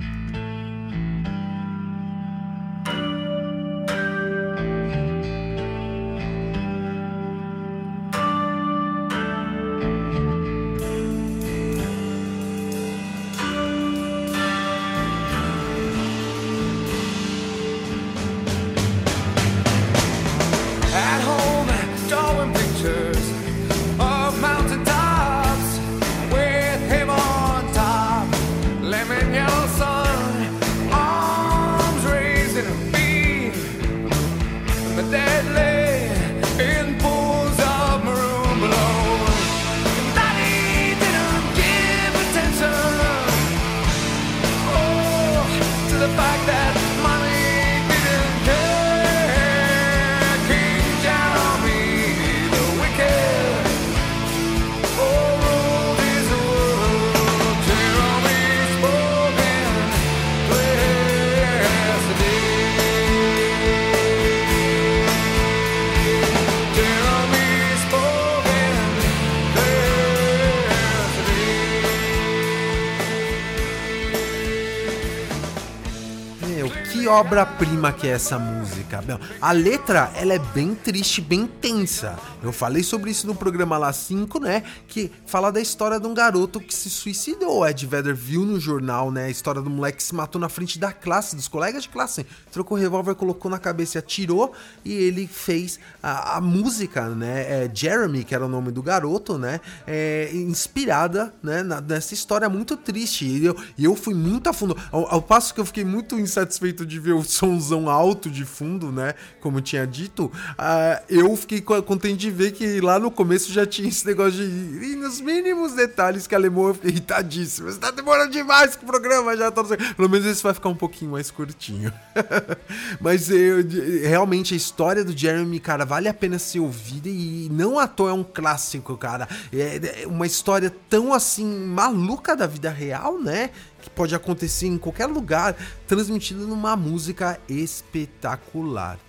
Obra-prima 77.16 77.94
que 77.94 78.08
é 78.08 78.12
essa 78.12 78.38
música. 78.38 79.02
A 79.42 79.52
letra, 79.54 80.12
ela 80.16 80.34
é 80.34 80.40
bem 80.40 80.76
triste, 80.76 81.22
bem 81.22 81.48
tensa. 81.48 82.18
Eu 82.44 82.52
falei 82.52 82.84
sobre 82.84 83.10
isso 83.10 83.26
no 83.26 83.34
programa 83.34 83.78
lá 83.78 83.92
5, 83.92 84.38
né? 84.40 84.64
Que 84.88 85.10
fala 85.26 85.50
da 85.52 85.62
história 85.62 86.00
de 86.00 86.06
um 86.06 86.14
garoto 86.14 86.60
que 86.60 86.76
se 86.76 86.90
suicidou. 86.90 87.66
Ed 87.66 87.86
Vedder 87.86 88.14
viu 88.14 88.42
no 88.42 88.60
jornal, 88.60 89.12
né? 89.12 89.26
A 89.26 89.30
história 89.30 89.62
do 89.62 89.70
moleque 89.70 89.98
que 89.98 90.04
se 90.04 90.14
matou 90.14 90.40
na 90.40 90.50
frente 90.50 90.78
da 90.78 90.92
classe, 90.92 91.36
dos 91.36 91.48
colegas 91.48 91.84
de 91.84 91.90
classe. 91.90 92.26
Trocou 92.52 92.78
o 92.78 92.82
revólver, 92.82 93.16
colocou 93.16 93.50
na 93.50 93.60
cabeça 93.60 94.00
atirou. 94.00 94.54
E 94.84 94.92
ele 94.92 95.26
fez 95.26 95.80
a, 96.04 96.38
a 96.38 96.42
música, 96.42 97.10
né? 97.10 97.64
É 97.64 97.72
Jeremy, 97.74 98.26
que 98.26 98.36
era 98.36 98.46
o 98.46 98.50
nome 98.50 98.72
do 98.72 98.84
garoto, 98.84 99.38
né? 99.38 99.62
É, 99.88 100.30
inspirada, 100.34 101.34
né? 101.42 101.64
Na, 101.64 101.80
nessa 101.80 102.14
história 102.14 102.50
muito 102.50 102.76
triste. 102.76 103.26
E 103.26 103.46
eu, 103.46 103.56
eu 103.80 103.96
fui 103.96 104.14
muito 104.14 104.50
a 104.50 104.54
fundo. 104.54 104.78
Ao, 104.92 105.16
ao 105.16 105.22
passo 105.22 105.54
que 105.54 105.62
eu 105.62 105.66
fiquei 105.66 105.86
muito 105.86 106.20
insatisfeito 106.20 106.86
de 106.86 107.00
ver 107.06 107.14
o 107.14 107.24
somzão 107.24 107.90
alto 107.90 108.30
de 108.30 108.44
fundo, 108.44 108.92
né? 108.92 109.14
Como 109.40 109.62
tinha 109.62 109.86
dito, 109.86 110.26
uh, 110.26 111.04
eu 111.08 111.36
fiquei 111.38 111.62
contente 111.62 112.18
de 112.18 112.32
ver 112.32 112.52
que 112.52 112.82
lá 112.82 112.98
no 113.00 113.12
começo 113.12 113.52
já 113.54 113.66
tinha 113.66 113.88
esse 113.88 114.06
negócio 114.06 114.32
de. 114.32 114.86
E 114.86 114.96
nos 114.96 115.22
mínimos 115.22 115.74
detalhes 115.74 116.26
que 116.26 116.34
alemão 116.34 116.70
eu 116.70 116.74
fiquei 116.74 116.92
irritadíssimo. 116.92 117.72
Você 117.72 117.80
tá 117.80 117.92
demorando 117.92 118.32
demais 118.32 118.76
com 118.76 118.84
o 118.84 118.88
programa 118.88 119.38
já. 119.38 119.52
Tá... 119.52 119.64
Pelo 119.64 120.10
menos 120.10 120.26
esse 120.26 120.42
vai 120.42 120.54
ficar 120.54 120.70
um 120.70 120.76
pouquinho 120.76 121.12
mais 121.12 121.30
curtinho. 121.30 121.94
Mas 123.00 123.30
eu, 123.30 123.58
realmente 124.04 124.54
a 124.54 124.58
história 124.58 125.04
do 125.04 125.16
Jeremy, 125.16 125.60
cara, 125.60 125.86
vale 125.86 126.08
a 126.08 126.14
pena 126.14 126.40
ser 126.40 126.60
ouvida 126.60 127.08
e 127.08 127.48
não 127.52 127.78
à 127.78 127.88
toa 127.88 128.10
é 128.10 128.14
um 128.14 128.24
clássico, 128.24 128.98
cara. 128.98 129.28
É, 129.54 130.04
é 130.04 130.08
uma 130.08 130.26
história 130.26 130.74
tão 130.90 131.14
assim 131.14 131.46
maluca 131.46 132.36
da 132.36 132.48
vida 132.48 132.70
real, 132.70 133.20
né? 133.20 133.52
Que 133.86 133.90
pode 133.92 134.14
acontecer 134.14 134.68
em 134.68 134.78
qualquer 134.78 135.06
lugar, 135.06 135.56
transmitido 135.88 136.46
numa 136.46 136.76
música 136.76 137.40
espetacular. 137.48 139.00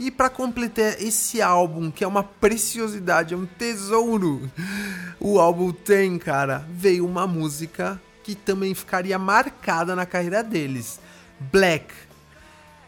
E 0.00 0.10
para 0.10 0.30
completar 0.30 1.02
esse 1.02 1.42
álbum, 1.42 1.90
que 1.90 2.04
é 2.04 2.06
uma 2.06 2.22
preciosidade, 2.22 3.34
é 3.34 3.36
um 3.36 3.46
tesouro, 3.46 4.48
o 5.18 5.40
álbum 5.40 5.72
tem, 5.72 6.16
cara, 6.18 6.64
veio 6.70 7.04
uma 7.04 7.26
música 7.26 8.00
que 8.22 8.34
também 8.34 8.74
ficaria 8.74 9.18
marcada 9.18 9.96
na 9.96 10.06
carreira 10.06 10.42
deles, 10.42 11.00
Black. 11.40 11.92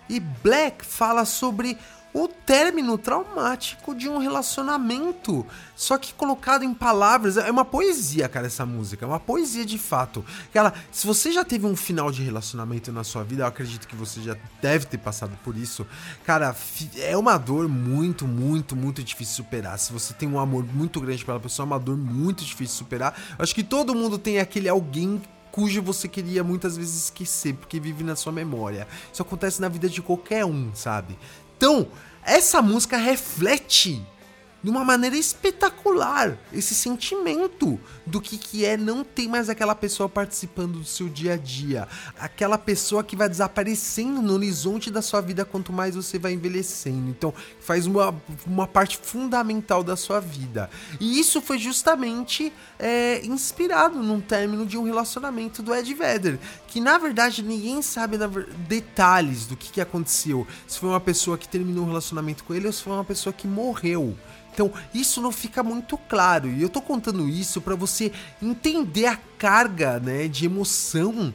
E 0.09 0.21
Black 0.21 0.85
fala 0.85 1.25
sobre 1.25 1.77
o 2.13 2.27
término 2.27 2.99
traumático 2.99 3.95
de 3.95 4.09
um 4.09 4.19
relacionamento. 4.19 5.47
Só 5.77 5.97
que 5.97 6.13
colocado 6.13 6.65
em 6.65 6.75
palavras, 6.75 7.37
é 7.37 7.51
uma 7.51 7.65
poesia, 7.65 8.29
cara, 8.29 8.47
essa 8.47 8.67
música. 8.67 9.05
É 9.05 9.09
uma 9.09 9.21
poesia 9.21 9.65
de 9.65 9.79
fato. 9.79 10.25
Ela, 10.53 10.75
se 10.91 11.07
você 11.07 11.31
já 11.33 11.45
teve 11.45 11.67
um 11.67 11.77
final 11.77 12.11
de 12.11 12.23
relacionamento 12.23 12.93
na 12.93 13.05
sua 13.05 13.23
vida, 13.23 13.45
eu 13.45 13.47
acredito 13.47 13.87
que 13.87 13.97
você 13.97 14.21
já 14.21 14.37
deve 14.61 14.87
ter 14.87 14.99
passado 14.99 15.39
por 15.45 15.57
isso. 15.57 15.87
Cara, 16.25 16.55
é 16.99 17.17
uma 17.17 17.39
dor 17.39 17.69
muito, 17.69 18.27
muito, 18.27 18.75
muito 18.75 19.03
difícil 19.03 19.37
superar. 19.37 19.79
Se 19.79 19.93
você 19.93 20.13
tem 20.13 20.29
um 20.29 20.39
amor 20.39 20.65
muito 20.65 21.01
grande 21.01 21.25
pela 21.25 21.41
pessoa, 21.41 21.65
é 21.65 21.69
uma 21.69 21.79
dor 21.79 21.97
muito 21.97 22.45
difícil 22.45 22.77
superar. 22.77 23.15
Eu 23.39 23.43
acho 23.43 23.55
que 23.55 23.63
todo 23.63 23.95
mundo 23.95 24.19
tem 24.19 24.39
aquele 24.41 24.69
alguém 24.69 25.21
cujo 25.51 25.83
você 25.83 26.09
queria 26.09 26.43
muitas 26.43 26.77
vezes 26.77 27.05
esquecer, 27.05 27.55
porque 27.55 27.81
vive 27.81 28.05
na 28.05 28.17
sua 28.17 28.33
memória. 28.33 28.87
Isso 29.13 29.23
acontece 29.23 29.61
na 29.61 29.69
vida 29.69 29.89
de 29.89 30.01
qualquer 30.01 30.45
um, 30.45 30.71
sabe? 30.75 31.19
Então, 31.61 31.87
essa 32.25 32.63
música 32.63 32.97
reflete 32.97 34.03
de 34.63 34.71
uma 34.71 34.85
maneira 34.85 35.17
espetacular 35.17 36.37
esse 36.53 36.75
sentimento 36.75 37.79
do 38.05 38.21
que, 38.21 38.37
que 38.37 38.65
é 38.65 38.77
não 38.77 39.05
ter 39.05 39.29
mais 39.29 39.49
aquela 39.49 39.75
pessoa 39.75 40.09
participando 40.09 40.79
do 40.81 40.85
seu 40.85 41.09
dia 41.09 41.35
a 41.35 41.37
dia, 41.37 41.89
aquela 42.19 42.59
pessoa 42.59 43.03
que 43.03 43.17
vai 43.17 43.29
desaparecendo 43.29 44.21
no 44.21 44.35
horizonte 44.35 44.91
da 44.91 45.01
sua 45.01 45.21
vida 45.21 45.45
quanto 45.45 45.73
mais 45.73 45.95
você 45.95 46.19
vai 46.19 46.33
envelhecendo. 46.33 47.09
Então, 47.09 47.33
faz 47.61 47.87
uma, 47.87 48.15
uma 48.47 48.67
parte 48.67 48.99
fundamental 49.03 49.83
da 49.83 49.97
sua 49.97 50.21
vida. 50.21 50.69
E 50.99 51.19
isso 51.19 51.41
foi 51.41 51.59
justamente 51.59 52.53
é, 52.79 53.25
inspirado 53.25 54.03
num 54.03 54.21
término 54.21 54.67
de 54.67 54.77
um 54.77 54.83
relacionamento 54.83 55.63
do 55.63 55.75
Ed 55.75 55.93
Vedder, 55.95 56.39
que 56.67 56.81
na 56.81 56.99
verdade 56.99 57.43
ninguém 57.43 57.81
sabe 57.83 58.19
detalhes 58.69 59.47
do 59.47 59.57
que, 59.57 59.71
que 59.71 59.81
aconteceu. 59.81 60.47
Se 60.67 60.79
foi 60.79 60.89
uma 60.89 61.01
pessoa 61.01 61.39
que 61.39 61.49
terminou 61.49 61.85
um 61.85 61.89
relacionamento 61.89 62.45
com 62.45 62.55
ele 62.55 62.67
ou 62.67 62.73
se 62.73 62.83
foi 62.83 62.93
uma 62.93 63.05
pessoa 63.05 63.33
que 63.33 63.47
morreu. 63.47 64.17
Então, 64.53 64.73
isso 64.93 65.21
não 65.21 65.33
fica 65.33 65.63
muito 65.63 65.97
claro. 65.97 66.49
E 66.49 66.63
eu 66.63 66.69
tô 66.69 66.81
contando 66.81 67.29
isso 67.29 67.61
para 67.61 67.75
você 67.75 68.13
entender 68.43 69.07
a 69.07 69.17
carga, 69.39 69.99
né, 70.01 70.29
de 70.29 70.47
emoção 70.47 71.33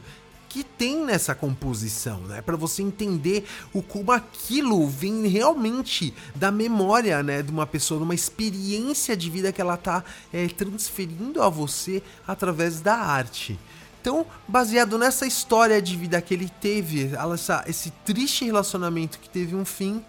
que 0.55 0.63
tem 0.63 1.03
nessa 1.03 1.35
composição, 1.35 2.21
né? 2.21 2.41
Para 2.41 2.55
você 2.55 2.81
entender 2.81 3.45
o 3.73 3.81
como 3.81 4.09
aquilo 4.13 4.87
vem 4.87 5.27
realmente 5.27 6.13
da 6.33 6.49
memória, 6.49 7.21
né, 7.21 7.41
de 7.41 7.51
uma 7.51 7.67
pessoa, 7.67 7.97
de 7.97 8.05
uma 8.05 8.15
experiência 8.15 9.17
de 9.17 9.29
vida 9.29 9.51
que 9.51 9.59
ela 9.59 9.75
tá 9.75 10.01
é, 10.31 10.47
transferindo 10.47 11.41
a 11.41 11.49
você 11.49 12.01
através 12.25 12.79
da 12.79 12.95
arte. 12.95 13.59
Então, 13.99 14.25
baseado 14.47 14.97
nessa 14.97 15.27
história 15.27 15.81
de 15.81 15.97
vida 15.97 16.21
que 16.21 16.33
ele 16.33 16.47
teve, 16.61 17.11
essa, 17.33 17.65
esse 17.67 17.91
triste 18.05 18.45
relacionamento 18.45 19.19
que 19.19 19.27
teve 19.27 19.55
um 19.55 19.65
fim, 19.65 20.01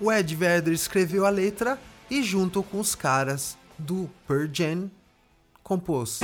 o 0.00 0.12
Ed 0.12 0.36
Vedder 0.36 0.72
escreveu 0.72 1.26
a 1.26 1.30
letra 1.30 1.80
e 2.10 2.22
junto 2.22 2.62
com 2.62 2.80
os 2.80 2.94
caras 2.94 3.56
do 3.78 4.08
Jam 4.52 4.90
compôs. 5.62 6.20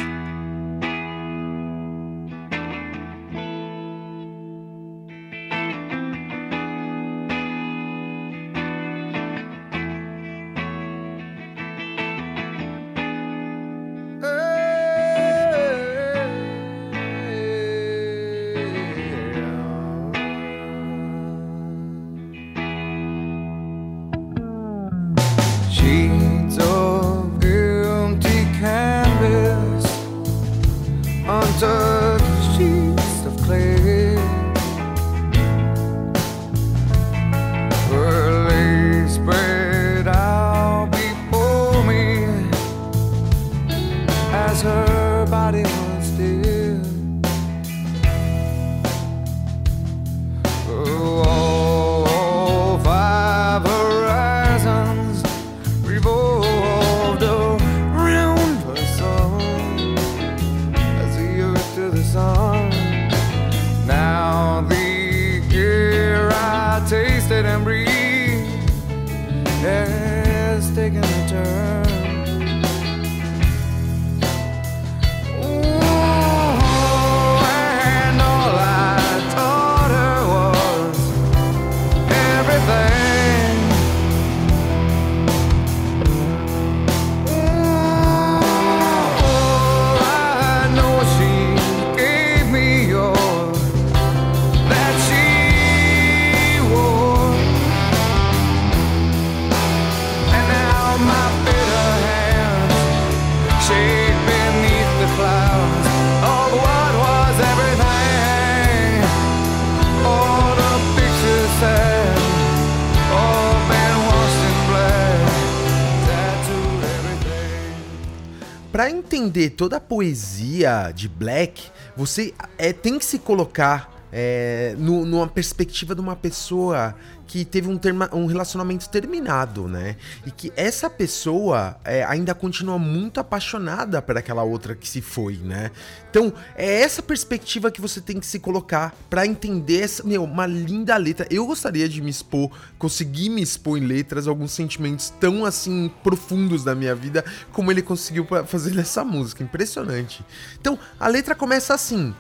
Entender 119.31 119.51
toda 119.51 119.77
a 119.77 119.81
poesia 119.81 120.93
de 120.95 121.09
Black, 121.09 121.63
você 121.97 122.35
é, 122.59 122.73
tem 122.73 122.99
que 122.99 123.05
se 123.05 123.19
colocar 123.19 124.00
é, 124.13 124.75
no- 124.79 125.05
numa 125.05 125.27
perspectiva 125.29 125.95
de 125.95 126.01
uma 126.01 126.17
pessoa 126.17 126.95
que 127.27 127.45
teve 127.45 127.69
um, 127.69 127.79
terma- 127.79 128.11
um 128.13 128.27
relacionamento 128.27 128.89
terminado, 128.89 129.69
né? 129.69 129.95
E 130.27 130.33
que 130.33 130.53
essa 130.57 130.91
pessoa 130.91 131.77
é, 131.85 132.03
ainda 132.03 132.35
continua 132.35 132.77
muito 132.77 133.21
apaixonada 133.21 134.03
por 134.03 134.19
aquela 134.19 134.43
outra 134.43 134.75
que 134.75 134.89
se 134.89 135.01
foi, 135.01 135.37
né? 135.37 135.71
Então, 136.11 136.33
é 136.57 136.81
essa 136.83 137.01
perspectiva 137.01 137.71
que 137.71 137.81
você 137.81 138.01
tem 138.01 138.19
que 138.19 138.27
se 138.27 138.41
colocar 138.41 138.93
pra 139.09 139.25
entender 139.25 139.83
essa, 139.83 140.03
meu, 140.03 140.25
uma 140.25 140.45
linda 140.45 140.97
letra. 140.97 141.25
Eu 141.31 141.47
gostaria 141.47 141.89
de 141.89 142.03
me 142.03 142.11
expor, 142.11 142.51
conseguir 142.77 143.29
me 143.29 143.41
expor 143.43 143.79
em 143.79 143.87
letras, 143.87 144.27
alguns 144.27 144.51
sentimentos 144.51 145.11
tão 145.21 145.45
assim 145.45 145.89
profundos 146.03 146.65
da 146.65 146.75
minha 146.75 146.97
vida, 146.97 147.25
como 147.53 147.71
ele 147.71 147.81
conseguiu 147.81 148.27
fazer 148.45 148.75
nessa 148.75 149.05
música. 149.05 149.45
Impressionante. 149.45 150.25
Então, 150.61 150.77
a 150.99 151.07
letra 151.07 151.37
começa 151.37 151.75
assim: 151.75 152.13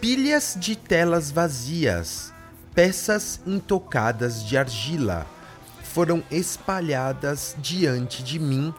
pilhas 0.00 0.56
de 0.58 0.76
telas 0.76 1.30
vazias, 1.30 2.32
peças 2.74 3.40
intocadas 3.46 4.44
de 4.44 4.56
argila, 4.56 5.26
foram 5.82 6.22
espalhadas 6.30 7.56
diante 7.58 8.22
de 8.22 8.38
mim 8.38 8.72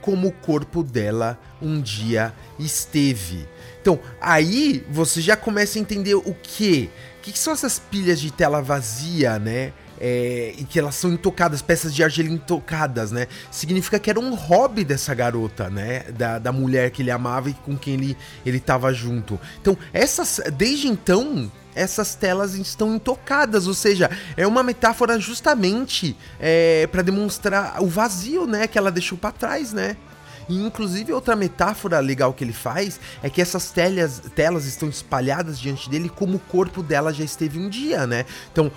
como 0.00 0.28
o 0.28 0.32
corpo 0.32 0.82
dela 0.82 1.38
um 1.60 1.80
dia 1.80 2.32
esteve. 2.58 3.48
Então, 3.80 3.98
aí 4.20 4.84
você 4.90 5.20
já 5.20 5.36
começa 5.36 5.78
a 5.78 5.80
entender 5.80 6.14
o 6.14 6.34
que? 6.42 6.90
O 7.18 7.22
que, 7.22 7.36
são 7.36 7.52
essas 7.52 7.78
pilhas 7.78 8.20
de 8.20 8.30
tela 8.30 8.60
vazia, 8.60 9.38
né? 9.38 9.72
É, 10.00 10.54
e 10.58 10.64
que 10.64 10.78
elas 10.78 10.94
são 10.94 11.12
intocadas, 11.12 11.62
peças 11.62 11.94
de 11.94 12.02
argila 12.02 12.28
intocadas, 12.28 13.12
né? 13.12 13.26
Significa 13.50 13.98
que 13.98 14.10
era 14.10 14.20
um 14.20 14.34
hobby 14.34 14.84
dessa 14.84 15.14
garota, 15.14 15.70
né? 15.70 16.04
Da, 16.16 16.38
da 16.38 16.52
mulher 16.52 16.90
que 16.90 17.02
ele 17.02 17.10
amava 17.10 17.50
e 17.50 17.54
com 17.54 17.76
quem 17.76 17.94
ele, 17.94 18.16
ele 18.44 18.60
tava 18.60 18.92
junto. 18.92 19.38
Então, 19.60 19.76
essas, 19.92 20.40
desde 20.56 20.88
então, 20.88 21.50
essas 21.74 22.14
telas 22.14 22.54
estão 22.54 22.96
intocadas, 22.96 23.66
ou 23.66 23.74
seja, 23.74 24.10
é 24.36 24.46
uma 24.46 24.62
metáfora 24.62 25.20
justamente 25.20 26.16
é, 26.40 26.86
para 26.86 27.02
demonstrar 27.02 27.82
o 27.82 27.86
vazio, 27.86 28.46
né, 28.46 28.66
que 28.66 28.78
ela 28.78 28.90
deixou 28.90 29.18
para 29.18 29.30
trás, 29.30 29.72
né? 29.72 29.96
E, 30.48 30.54
inclusive, 30.64 31.12
outra 31.12 31.34
metáfora 31.34 31.98
legal 31.98 32.32
que 32.32 32.44
ele 32.44 32.52
faz 32.52 33.00
é 33.22 33.28
que 33.28 33.42
essas 33.42 33.70
telas, 33.72 34.22
telas 34.34 34.64
estão 34.64 34.88
espalhadas 34.88 35.58
diante 35.58 35.90
dele 35.90 36.08
como 36.08 36.36
o 36.36 36.40
corpo 36.40 36.82
dela 36.82 37.12
já 37.12 37.24
esteve 37.24 37.58
um 37.58 37.68
dia, 37.68 38.06
né? 38.06 38.24
Então, 38.52 38.70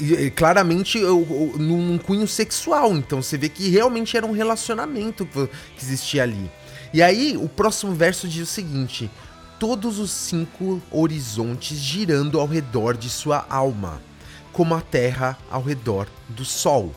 e 0.00 0.30
claramente, 0.30 1.02
o- 1.04 1.18
o- 1.54 1.58
num 1.58 1.98
cunho 1.98 2.26
sexual. 2.26 2.92
Então, 2.96 3.22
você 3.22 3.36
vê 3.38 3.48
que 3.48 3.68
realmente 3.68 4.16
era 4.16 4.26
um 4.26 4.32
relacionamento 4.32 5.24
que 5.26 5.48
existia 5.84 6.22
ali. 6.22 6.50
E 6.92 7.02
aí, 7.02 7.36
o 7.36 7.48
próximo 7.48 7.92
verso 7.92 8.26
diz 8.28 8.48
o 8.48 8.52
seguinte: 8.52 9.10
Todos 9.58 9.98
os 9.98 10.10
cinco 10.10 10.80
horizontes 10.90 11.76
girando 11.78 12.38
ao 12.40 12.46
redor 12.46 12.96
de 12.96 13.10
sua 13.10 13.44
alma, 13.50 14.00
como 14.52 14.74
a 14.74 14.80
terra 14.80 15.36
ao 15.50 15.62
redor 15.62 16.06
do 16.28 16.44
sol. 16.44 16.92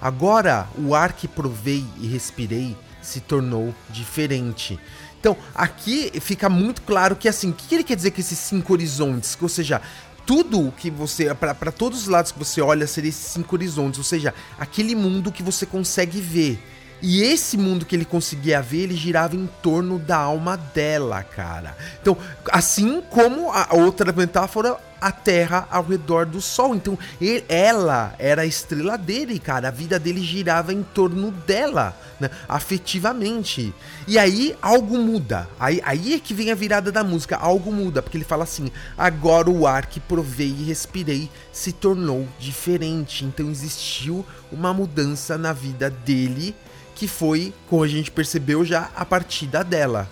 Agora 0.00 0.68
o 0.78 0.94
ar 0.94 1.12
que 1.12 1.26
provei 1.26 1.84
e 2.00 2.06
respirei 2.06 2.76
se 3.04 3.20
tornou 3.20 3.74
diferente. 3.90 4.78
Então, 5.20 5.36
aqui 5.54 6.12
fica 6.20 6.48
muito 6.48 6.82
claro 6.82 7.16
que 7.16 7.28
assim, 7.28 7.50
o 7.50 7.54
que 7.54 7.74
ele 7.74 7.84
quer 7.84 7.96
dizer 7.96 8.10
com 8.10 8.20
esses 8.20 8.38
cinco 8.38 8.72
horizontes? 8.72 9.36
Ou 9.40 9.48
seja, 9.48 9.80
tudo 10.26 10.72
que 10.76 10.90
você, 10.90 11.34
para 11.34 11.72
todos 11.72 12.02
os 12.02 12.08
lados 12.08 12.32
que 12.32 12.38
você 12.38 12.60
olha, 12.60 12.86
seria 12.86 13.08
esses 13.08 13.26
cinco 13.26 13.54
horizontes, 13.54 13.98
ou 13.98 14.04
seja, 14.04 14.34
aquele 14.58 14.94
mundo 14.94 15.32
que 15.32 15.42
você 15.42 15.64
consegue 15.66 16.20
ver. 16.20 16.62
E 17.02 17.22
esse 17.22 17.56
mundo 17.56 17.84
que 17.84 17.94
ele 17.94 18.04
conseguia 18.04 18.62
ver, 18.62 18.84
ele 18.84 18.96
girava 18.96 19.36
em 19.36 19.48
torno 19.62 19.98
da 19.98 20.16
alma 20.16 20.56
dela, 20.56 21.22
cara. 21.22 21.76
Então, 22.00 22.16
assim 22.50 23.02
como 23.10 23.50
a 23.52 23.68
outra 23.74 24.10
metáfora, 24.12 24.76
a 25.00 25.12
Terra 25.12 25.68
ao 25.70 25.84
redor 25.84 26.24
do 26.24 26.40
Sol. 26.40 26.74
Então, 26.74 26.98
ele- 27.20 27.44
ela 27.46 28.14
era 28.18 28.40
a 28.40 28.46
estrela 28.46 28.96
dele, 28.96 29.38
cara. 29.38 29.68
A 29.68 29.70
vida 29.70 29.98
dele 29.98 30.22
girava 30.22 30.72
em 30.72 30.82
torno 30.82 31.30
dela, 31.30 31.94
né? 32.18 32.30
afetivamente. 32.48 33.74
E 34.08 34.18
aí, 34.18 34.56
algo 34.62 34.96
muda. 34.96 35.46
Aí, 35.60 35.82
aí 35.84 36.14
é 36.14 36.18
que 36.18 36.32
vem 36.32 36.50
a 36.50 36.54
virada 36.54 36.90
da 36.90 37.04
música. 37.04 37.36
Algo 37.36 37.70
muda, 37.70 38.00
porque 38.00 38.16
ele 38.16 38.24
fala 38.24 38.44
assim: 38.44 38.72
agora 38.96 39.50
o 39.50 39.66
ar 39.66 39.84
que 39.84 40.00
provei 40.00 40.48
e 40.58 40.64
respirei 40.64 41.28
se 41.52 41.70
tornou 41.70 42.26
diferente. 42.38 43.26
Então, 43.26 43.50
existiu 43.50 44.24
uma 44.50 44.72
mudança 44.72 45.36
na 45.36 45.52
vida 45.52 45.90
dele 45.90 46.54
que 46.94 47.08
foi, 47.08 47.52
como 47.68 47.82
a 47.82 47.88
gente 47.88 48.10
percebeu 48.10 48.64
já, 48.64 48.90
a 48.94 49.04
partida 49.04 49.64
dela. 49.64 50.08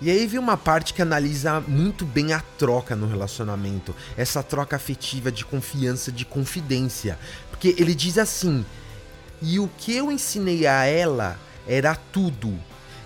E 0.00 0.10
aí 0.10 0.26
vem 0.26 0.38
uma 0.38 0.56
parte 0.56 0.94
que 0.94 1.02
analisa 1.02 1.60
muito 1.60 2.04
bem 2.04 2.32
a 2.32 2.40
troca 2.56 2.94
no 2.94 3.08
relacionamento, 3.08 3.94
essa 4.16 4.42
troca 4.42 4.76
afetiva 4.76 5.32
de 5.32 5.44
confiança, 5.44 6.12
de 6.12 6.24
confidência. 6.24 7.18
Porque 7.50 7.74
ele 7.76 7.94
diz 7.94 8.16
assim: 8.16 8.64
"E 9.42 9.58
o 9.58 9.68
que 9.76 9.96
eu 9.96 10.12
ensinei 10.12 10.66
a 10.66 10.84
ela 10.84 11.36
era 11.66 11.96
tudo, 11.96 12.56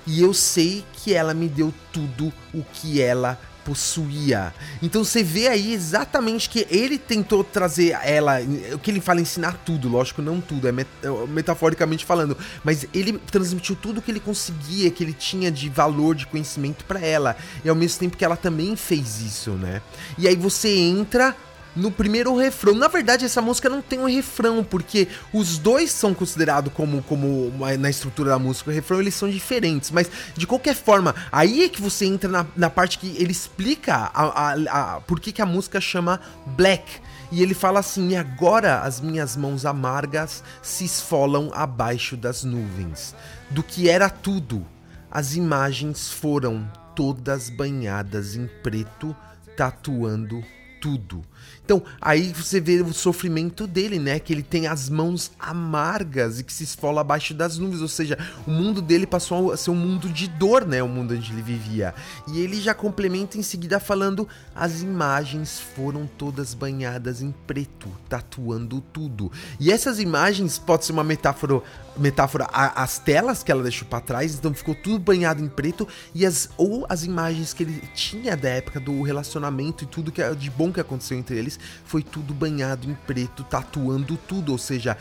e 0.07 0.21
eu 0.21 0.35
sei 0.35 0.85
que 0.93 1.15
ela 1.15 1.33
me 1.33 1.49
deu 1.49 1.73
tudo 1.93 2.33
o 2.53 2.63
que 2.63 3.01
ela 3.01 3.41
possuía. 3.65 4.53
Então 4.83 5.05
você 5.05 5.23
vê 5.23 5.49
aí 5.49 5.73
exatamente 5.73 6.49
que 6.49 6.67
ele 6.71 6.99
tentou 6.99 7.43
trazer 7.45 7.99
ela, 8.03 8.39
o 8.73 8.79
que 8.79 8.91
ele 8.91 9.01
fala 9.01 9.21
ensinar 9.21 9.63
tudo, 9.65 9.89
lógico, 9.89 10.23
não 10.23 10.41
tudo, 10.41 10.69
é 10.69 10.73
é 10.73 11.27
metaforicamente 11.29 12.05
falando, 12.05 12.37
mas 12.65 12.87
ele 12.93 13.19
transmitiu 13.31 13.77
tudo 13.77 14.03
que 14.03 14.11
ele 14.11 14.21
conseguia, 14.21 14.91
que 14.91 15.05
ele 15.05 15.13
tinha 15.13 15.51
de 15.51 15.69
valor, 15.69 16.15
de 16.15 16.27
conhecimento 16.27 16.85
pra 16.85 17.01
ela, 17.01 17.37
e 17.65 17.69
ao 17.69 17.75
mesmo 17.75 18.01
tempo 18.01 18.17
que 18.17 18.25
ela 18.25 18.37
também 18.37 18.75
fez 18.77 19.21
isso, 19.21 19.53
né? 19.53 19.83
E 20.19 20.27
aí 20.27 20.37
você 20.37 20.69
entra 20.69 21.37
no 21.75 21.91
primeiro 21.91 22.37
refrão. 22.37 22.75
Na 22.75 22.89
verdade, 22.89 23.25
essa 23.25 23.41
música 23.41 23.69
não 23.69 23.81
tem 23.83 23.99
um 23.99 24.07
refrão, 24.09 24.63
porque 24.63 25.09
os 25.33 25.59
dois 25.59 25.91
são 25.91 26.13
considerados 26.15 26.73
como, 26.73 27.03
como 27.03 27.53
na 27.79 27.91
estrutura 27.91 28.31
da 28.31 28.39
música, 28.39 28.71
o 28.71 28.75
refrão 28.75 29.01
eles 29.01 29.15
são 29.15 29.29
diferentes, 29.29 29.91
mas 29.91 30.11
de 30.37 30.47
qualquer 30.47 30.75
forma, 30.75 31.15
aí 31.31 31.65
é 31.65 31.69
que 31.69 31.81
você 31.81 32.05
entra 32.07 32.29
na, 32.31 32.47
na 32.57 32.71
parte 32.71 32.99
que 32.99 33.17
ele 33.19 33.33
explica 33.33 33.95
a, 33.95 34.23
a, 34.23 34.53
a- 34.97 35.01
por 35.01 35.19
que, 35.21 35.33
que 35.33 35.43
a 35.43 35.47
música 35.47 35.81
chama 35.81 36.21
Black. 36.47 36.85
E 37.31 37.43
ele 37.43 37.55
fala 37.55 37.81
assim: 37.81 38.11
E 38.11 38.17
agora 38.17 38.81
as 38.81 39.01
minhas 39.01 39.37
mãos 39.39 39.65
amargas 39.65 40.45
se 40.61 40.85
esfolam 40.85 41.51
abaixo 41.55 42.15
das 42.15 42.45
nuvens. 42.45 43.15
Do 43.49 43.63
que 43.63 43.89
era 43.89 44.11
tudo, 44.11 44.67
as 45.11 45.35
imagens 45.35 46.11
foram 46.11 46.71
todas 46.95 47.49
banhadas 47.49 48.37
em 48.37 48.47
preto, 48.63 49.17
tatuando 49.57 50.45
tudo. 50.83 51.23
Então, 51.65 51.81
aí 52.01 52.33
você 52.33 52.61
vê 52.61 52.83
o 52.83 52.93
sofrimento 52.93 53.69
dele, 53.69 54.01
né? 54.01 54.19
Que 54.19 54.33
ele 54.33 54.43
tem 54.43 54.67
as 54.67 54.91
mãos 54.91 55.31
amargas 55.39 56.41
e 56.41 56.45
que 56.45 56.53
se 56.53 56.65
esfola 56.65 57.01
abaixo 57.01 57.33
das 57.33 57.57
nuvens. 57.57 57.81
Ou 57.81 57.87
seja, 57.87 58.19
o 58.45 58.51
mundo 58.51 58.83
dele 58.83 59.07
passou 59.07 59.53
a 59.53 59.57
ser 59.57 59.71
um 59.71 59.77
mundo 59.77 60.09
de 60.09 60.27
dor, 60.27 60.67
né? 60.67 60.83
O 60.83 60.89
mundo 60.89 61.15
onde 61.15 61.33
ele 61.33 61.41
vivia. 61.41 61.95
E 62.27 62.41
ele 62.41 62.61
já 62.61 62.75
complementa 62.75 63.39
em 63.39 63.43
seguida 63.43 63.79
falando: 63.79 64.29
as 64.57 64.83
imagens 64.83 65.61
foram 65.61 66.05
todas 66.19 66.53
banhadas 66.53 67.23
em 67.23 67.33
preto, 67.47 67.89
tatuando 68.09 68.81
tudo. 68.93 69.31
E 69.61 69.71
essas 69.71 70.01
imagens 70.01 70.59
pode 70.59 70.85
ser 70.85 70.93
uma 70.93 71.05
metáfora 71.05 71.63
metáfora 71.97 72.47
a, 72.53 72.83
as 72.83 72.99
telas 72.99 73.43
que 73.43 73.51
ela 73.51 73.63
deixou 73.63 73.87
para 73.87 74.01
trás, 74.01 74.35
então 74.35 74.53
ficou 74.55 74.75
tudo 74.75 74.99
banhado 74.99 75.43
em 75.43 75.49
preto 75.49 75.87
e 76.15 76.25
as 76.25 76.49
ou 76.57 76.87
as 76.89 77.05
imagens 77.05 77.53
que 77.53 77.63
ele 77.63 77.83
tinha 77.95 78.37
da 78.37 78.49
época 78.49 78.81
do 78.81 79.03
relacionamento 79.03 79.85
e 79.85 79.87
tudo 79.87 80.13
que 80.13 80.23
de 80.35 80.51
bom 80.51 80.73
que 80.73 80.81
aconteceu 80.81 81.19
entre 81.19 81.37
eles 81.37 81.59
foi 81.85 82.03
tudo 82.03 82.33
banhado 82.33 82.89
em 82.89 82.95
preto, 83.07 83.45
tatuando 83.45 84.17
tudo, 84.17 84.53
ou 84.53 84.59
seja, 84.59 84.97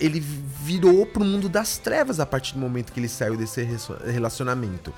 ele 0.00 0.20
virou 0.20 1.06
pro 1.06 1.24
mundo 1.24 1.48
das 1.48 1.78
trevas 1.78 2.20
a 2.20 2.26
partir 2.26 2.54
do 2.54 2.60
momento 2.60 2.92
que 2.92 3.00
ele 3.00 3.08
saiu 3.08 3.36
desse 3.36 3.66
relacionamento. 4.06 4.92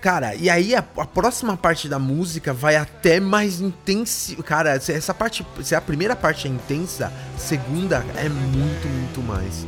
Cara, 0.00 0.34
e 0.36 0.48
aí 0.48 0.76
a, 0.76 0.78
a, 0.78 1.04
próxima 1.04 1.56
parte 1.56 1.88
da 1.88 1.98
música 1.98 2.52
vai 2.52 2.76
até 2.76 3.18
mais 3.18 3.60
intensa. 3.60 4.40
Cara, 4.44 4.70
essa 4.70 5.12
parte, 5.12 5.44
se 5.62 5.74
a 5.74 5.80
primeira 5.80 6.14
parte 6.14 6.46
é 6.46 6.50
intensa, 6.50 7.12
a 7.34 7.38
segunda 7.38 8.04
é 8.16 8.28
muito, 8.28 8.86
muito 8.88 9.20
mais. 9.22 9.66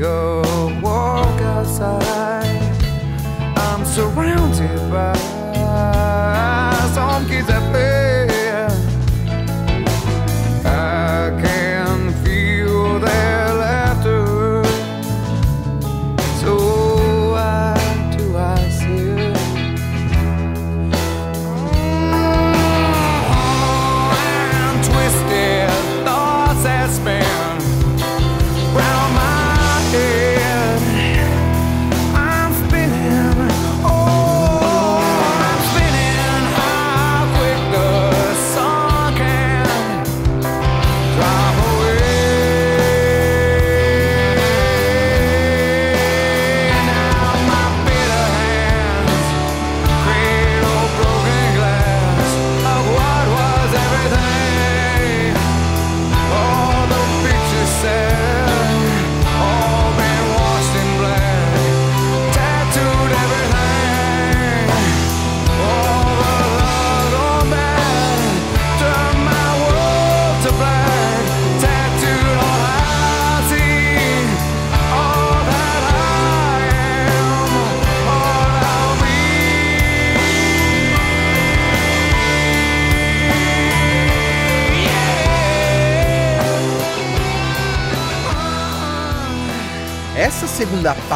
A 0.00 0.80
walk 0.82 1.40
outside. 1.40 2.46
I'm 3.56 3.84
surrounded 3.84 4.90
by 4.90 6.61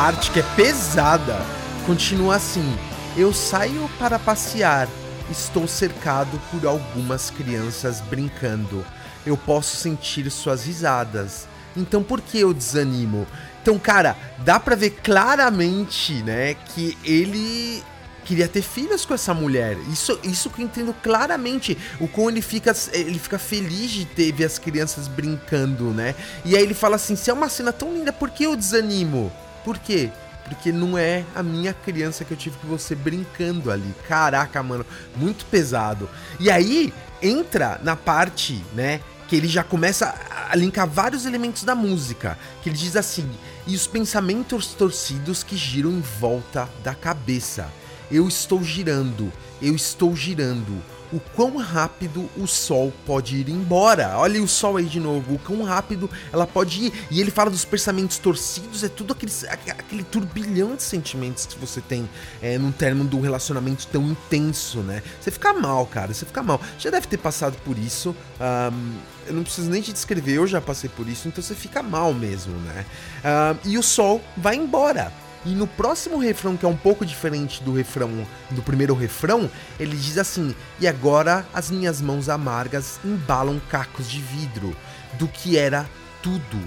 parte, 0.07 0.31
que 0.31 0.39
é 0.39 0.45
pesada, 0.55 1.37
continua 1.85 2.37
assim: 2.37 2.79
Eu 3.17 3.33
saio 3.33 3.91
para 3.99 4.21
passear, 4.21 4.89
estou 5.29 5.67
cercado 5.67 6.41
por 6.49 6.65
algumas 6.65 7.29
crianças 7.29 8.01
brincando. 8.03 8.87
Eu 9.27 9.37
posso 9.37 9.75
sentir 9.77 10.31
suas 10.31 10.65
risadas. 10.65 11.49
Então 11.77 12.05
por 12.05 12.21
que 12.21 12.39
eu 12.39 12.55
desanimo? 12.55 13.27
Então, 13.61 13.81
cara, 13.81 14.17
dá 14.45 14.61
pra 14.61 14.77
ver 14.77 14.91
claramente, 14.91 16.23
né, 16.23 16.55
que 16.55 16.97
ele 17.05 17.83
queria 18.25 18.47
ter 18.47 18.63
filhos 18.63 19.05
com 19.05 19.13
essa 19.13 19.35
mulher. 19.35 19.77
Isso, 19.93 20.17
isso 20.23 20.51
que 20.51 20.63
eu 20.63 20.67
entendo 20.67 20.95
claramente. 21.03 21.77
O 21.99 22.07
como 22.07 22.31
ele 22.31 22.43
fica, 22.43 22.73
ele 22.93 23.19
fica 23.19 23.41
feliz 23.41 23.91
de 23.91 24.05
ter 24.05 24.31
ver 24.31 24.45
as 24.45 24.57
crianças 24.57 25.09
brincando, 25.09 25.91
né? 25.91 26.15
E 26.45 26.57
aí 26.57 26.63
ele 26.63 26.75
fala 26.75 26.95
assim: 26.95 27.17
se 27.17 27.29
é 27.29 27.33
uma 27.33 27.49
cena 27.49 27.73
tão 27.73 27.93
linda, 27.93 28.13
por 28.13 28.31
que 28.31 28.45
eu 28.45 28.55
desanimo? 28.55 29.33
Por 29.67 29.79
quê? 29.79 30.13
Porque 30.45 30.71
não 30.71 30.97
é 30.97 31.25
a 31.35 31.43
minha 31.43 31.75
criança 31.75 32.25
que 32.25 32.31
eu 32.31 32.37
tive 32.37 32.57
que 32.57 32.67
você 32.67 32.95
brincando 32.95 33.69
ali. 33.69 33.93
Caraca, 34.07 34.63
mano, 34.63 34.87
muito 35.17 35.45
pesado. 35.47 36.09
E 36.39 36.49
aí 36.49 36.95
entra 37.21 37.81
na 37.83 37.97
parte, 37.97 38.65
né? 38.73 39.01
Que 39.27 39.35
ele 39.35 39.49
já 39.49 39.65
começa 39.65 40.15
a 40.49 40.55
linkar 40.55 40.87
vários 40.87 41.27
elementos 41.27 41.65
da 41.65 41.75
música. 41.75 42.39
Que 42.63 42.69
ele 42.69 42.77
diz 42.77 42.95
assim: 42.95 43.29
e 43.67 43.75
os 43.75 43.89
pensamentos 43.89 44.69
torcidos 44.69 45.43
que 45.43 45.57
giram 45.57 45.91
em 45.91 46.01
volta 46.01 46.69
da 46.85 46.95
cabeça. 46.95 47.69
Eu 48.09 48.29
estou 48.29 48.63
girando, 48.63 49.33
eu 49.61 49.75
estou 49.75 50.15
girando. 50.15 50.81
O 51.17 51.21
quão 51.35 51.57
rápido 51.57 52.29
o 52.37 52.47
sol 52.47 52.93
pode 53.07 53.37
ir 53.37 53.49
embora. 53.49 54.19
Olha 54.19 54.43
o 54.43 54.47
sol 54.47 54.77
aí 54.77 54.85
de 54.85 55.01
novo. 55.01 55.37
O 55.37 55.39
quão 55.39 55.63
rápido 55.63 56.11
ela 56.31 56.47
pode 56.47 56.85
ir. 56.85 56.93
E 57.11 57.23
ele 57.23 57.31
fala 57.31 57.49
dos 57.49 57.65
pensamentos 57.65 58.19
torcidos. 58.19 58.85
É 58.85 58.89
tudo 58.91 59.15
aquele, 59.15 59.33
aquele 59.71 60.05
turbilhão 60.05 60.77
de 60.77 60.83
sentimentos 60.83 61.47
que 61.47 61.59
você 61.59 61.81
tem 61.81 62.07
é, 62.43 62.59
num 62.59 62.71
termo 62.71 63.03
do 63.03 63.19
relacionamento 63.19 63.87
tão 63.87 64.03
intenso, 64.11 64.81
né? 64.81 65.03
Você 65.19 65.31
fica 65.31 65.55
mal, 65.55 65.87
cara. 65.87 66.13
Você 66.13 66.27
fica 66.27 66.43
mal. 66.43 66.61
Já 66.79 66.91
deve 66.91 67.07
ter 67.07 67.17
passado 67.17 67.57
por 67.65 67.79
isso. 67.79 68.15
Um, 68.39 68.93
eu 69.27 69.33
não 69.33 69.43
preciso 69.43 69.71
nem 69.71 69.81
te 69.81 69.95
descrever. 69.95 70.35
Eu 70.35 70.47
já 70.47 70.61
passei 70.61 70.91
por 70.91 71.09
isso. 71.09 71.29
Então 71.29 71.43
você 71.43 71.55
fica 71.55 71.83
mal 71.83 72.13
mesmo, 72.13 72.53
né? 72.59 72.85
Um, 73.25 73.71
e 73.71 73.79
o 73.79 73.83
sol 73.83 74.21
vai 74.37 74.55
embora. 74.55 75.11
E 75.47 75.55
no 75.55 75.69
próximo 75.69 76.19
refrão, 76.19 76.57
que 76.57 76.67
é 76.67 76.69
um 76.69 76.77
pouco 76.77 77.07
diferente 77.07 77.63
do 77.63 77.73
refrão 77.73 78.27
do 78.51 78.63
primeiro 78.63 78.95
refrão, 78.95 79.49
ele 79.79 79.97
diz 79.97 80.19
assim: 80.19 80.53
"E 80.81 80.89
agora 80.89 81.47
as 81.55 81.71
minhas 81.71 82.03
mãos 82.03 82.29
amargas 82.29 82.99
embalam 83.05 83.61
cacos 83.71 84.11
de 84.11 84.21
vidro 84.21 84.77
do 85.13 85.29
que 85.29 85.57
era 85.57 85.89
tudo. 86.21 86.59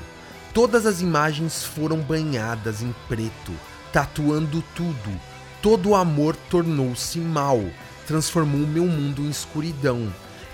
Todas 0.53 0.85
as 0.85 1.01
imagens 1.01 1.61
foram 1.61 1.97
banhadas 1.97 2.81
em 2.81 2.95
preto, 3.09 3.51
tatuando 3.91 4.63
tudo. 4.73 5.21
Todo 5.61 5.89
o 5.89 5.95
amor 5.95 6.37
tornou-se 6.49 7.19
mal, 7.19 7.61
transformou 8.07 8.61
meu 8.61 8.85
mundo 8.85 9.23
em 9.23 9.29
escuridão. 9.29 10.07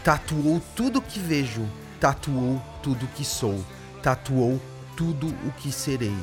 Tatuou 0.03 0.59
tudo 0.75 0.99
que 0.99 1.19
vejo, 1.19 1.63
tatuou 1.99 2.59
tudo 2.81 3.07
que 3.15 3.23
sou, 3.23 3.63
tatuou 4.01 4.59
tudo 4.97 5.27
o 5.27 5.51
que 5.59 5.71
serei." 5.71 6.17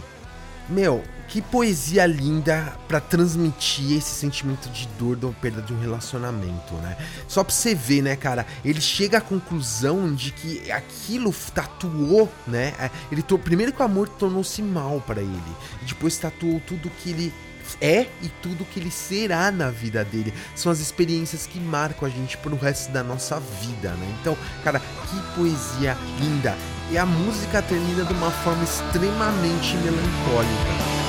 Meu, 0.69 1.03
que 1.29 1.41
poesia 1.41 2.07
linda 2.07 2.77
para 2.87 3.01
transmitir 3.01 3.97
esse 3.97 4.11
sentimento 4.11 4.69
de 4.71 4.87
dor 4.99 5.17
da 5.17 5.29
perda 5.29 5.63
de 5.63 5.73
um 5.73 5.81
relacionamento, 5.81 6.75
né? 6.75 6.97
Só 7.27 7.43
pra 7.43 7.55
você 7.55 7.75
ver, 7.75 8.03
né, 8.03 8.17
cara? 8.17 8.47
Ele 8.65 8.81
chega 8.81 9.19
à 9.19 9.21
conclusão 9.21 10.15
de 10.15 10.31
que 10.33 10.71
aquilo 10.71 11.35
tatuou, 11.55 12.31
né? 12.47 12.75
É, 12.79 12.91
ele 13.11 13.23
primeiro 13.23 13.73
que 13.73 13.81
o 13.81 13.85
amor 13.85 14.09
tornou-se 14.09 14.63
mal 14.63 15.01
para 15.01 15.21
ele, 15.21 15.57
e 15.83 15.87
depois 15.87 16.17
tatuou 16.19 16.61
tudo 16.61 16.91
que 16.91 17.11
ele 17.11 17.33
é 17.81 18.07
e 18.23 18.29
tudo 18.43 18.65
que 18.65 18.79
ele 18.79 18.91
será 18.91 19.51
na 19.51 19.71
vida 19.71 20.05
dele. 20.05 20.35
São 20.55 20.71
as 20.71 20.81
experiências 20.81 21.47
que 21.47 21.59
marcam 21.59 22.07
a 22.07 22.11
gente 22.11 22.37
pro 22.39 22.57
resto 22.57 22.93
da 22.93 23.03
nossa 23.03 23.41
vida, 23.41 23.91
né? 23.91 24.17
Então, 24.21 24.37
cara, 24.63 24.79
que 24.81 25.35
poesia 25.35 25.97
linda. 26.21 26.57
E 26.91 26.99
a 26.99 27.07
música 27.07 27.63
termina 27.63 28.05
de 28.05 28.13
uma 28.13 28.31
forma 28.31 28.63
extremamente 28.65 29.77
melancólica. 29.77 31.02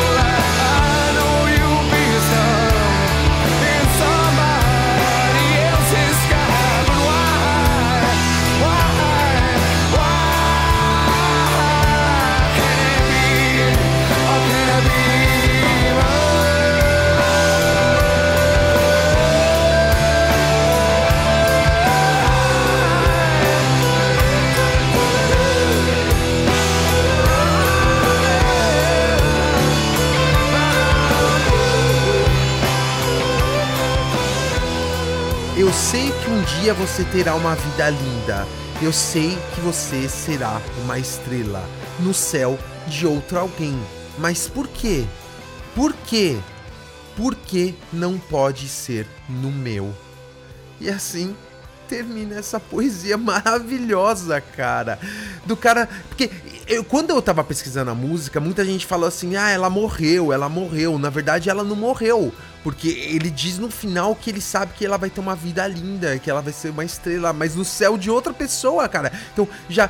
dia 36.48 36.74
você 36.74 37.04
terá 37.04 37.36
uma 37.36 37.56
vida 37.56 37.90
linda. 37.90 38.48
Eu 38.82 38.94
sei 38.94 39.38
que 39.54 39.62
você 39.62 40.08
será 40.08 40.62
uma 40.84 40.98
estrela 40.98 41.64
no 42.00 42.14
céu 42.14 42.58
de 42.88 43.06
outro 43.06 43.38
alguém. 43.38 43.78
Mas 44.18 44.48
por 44.48 44.68
quê? 44.68 45.06
Por 45.76 45.94
quê? 45.94 46.38
Por 47.16 47.36
que 47.36 47.76
não 47.92 48.18
pode 48.18 48.68
ser 48.68 49.08
no 49.28 49.52
meu? 49.52 49.94
E 50.80 50.90
assim 50.90 51.36
termina 51.88 52.36
essa 52.36 52.60
poesia 52.60 53.18
maravilhosa, 53.20 54.40
cara. 54.40 55.00
Do 55.46 55.58
cara. 55.58 55.90
Porque 56.08 56.30
eu, 56.68 56.84
quando 56.84 57.12
eu 57.12 57.22
tava 57.22 57.44
pesquisando 57.44 57.92
a 57.92 57.96
música, 57.96 58.40
muita 58.40 58.64
gente 58.66 58.86
falou 58.86 59.08
assim: 59.08 59.36
ah, 59.36 59.50
ela 59.50 59.70
morreu, 59.70 60.34
ela 60.34 60.50
morreu. 60.50 61.00
Na 61.00 61.10
verdade, 61.10 61.50
ela 61.50 61.64
não 61.64 61.76
morreu. 61.76 62.34
Porque 62.64 62.90
ele 62.90 63.30
diz 63.30 63.58
no 63.58 63.72
final 63.72 64.14
que 64.14 64.30
ele 64.30 64.42
sabe 64.42 64.74
que 64.74 64.86
ela 64.86 64.98
vai 64.98 65.10
ter 65.10 65.22
uma 65.22 65.36
vida 65.36 65.66
linda, 65.66 66.20
que 66.20 66.30
ela 66.30 66.42
vai 66.42 66.52
ser 66.52 66.70
uma 66.70 66.84
estrela, 66.84 67.32
mas 67.32 67.56
no 67.56 67.64
céu 67.64 67.98
de 67.98 68.10
outra 68.12 68.34
pessoa, 68.34 68.90
cara. 68.90 69.12
Então 69.32 69.48
já 69.70 69.90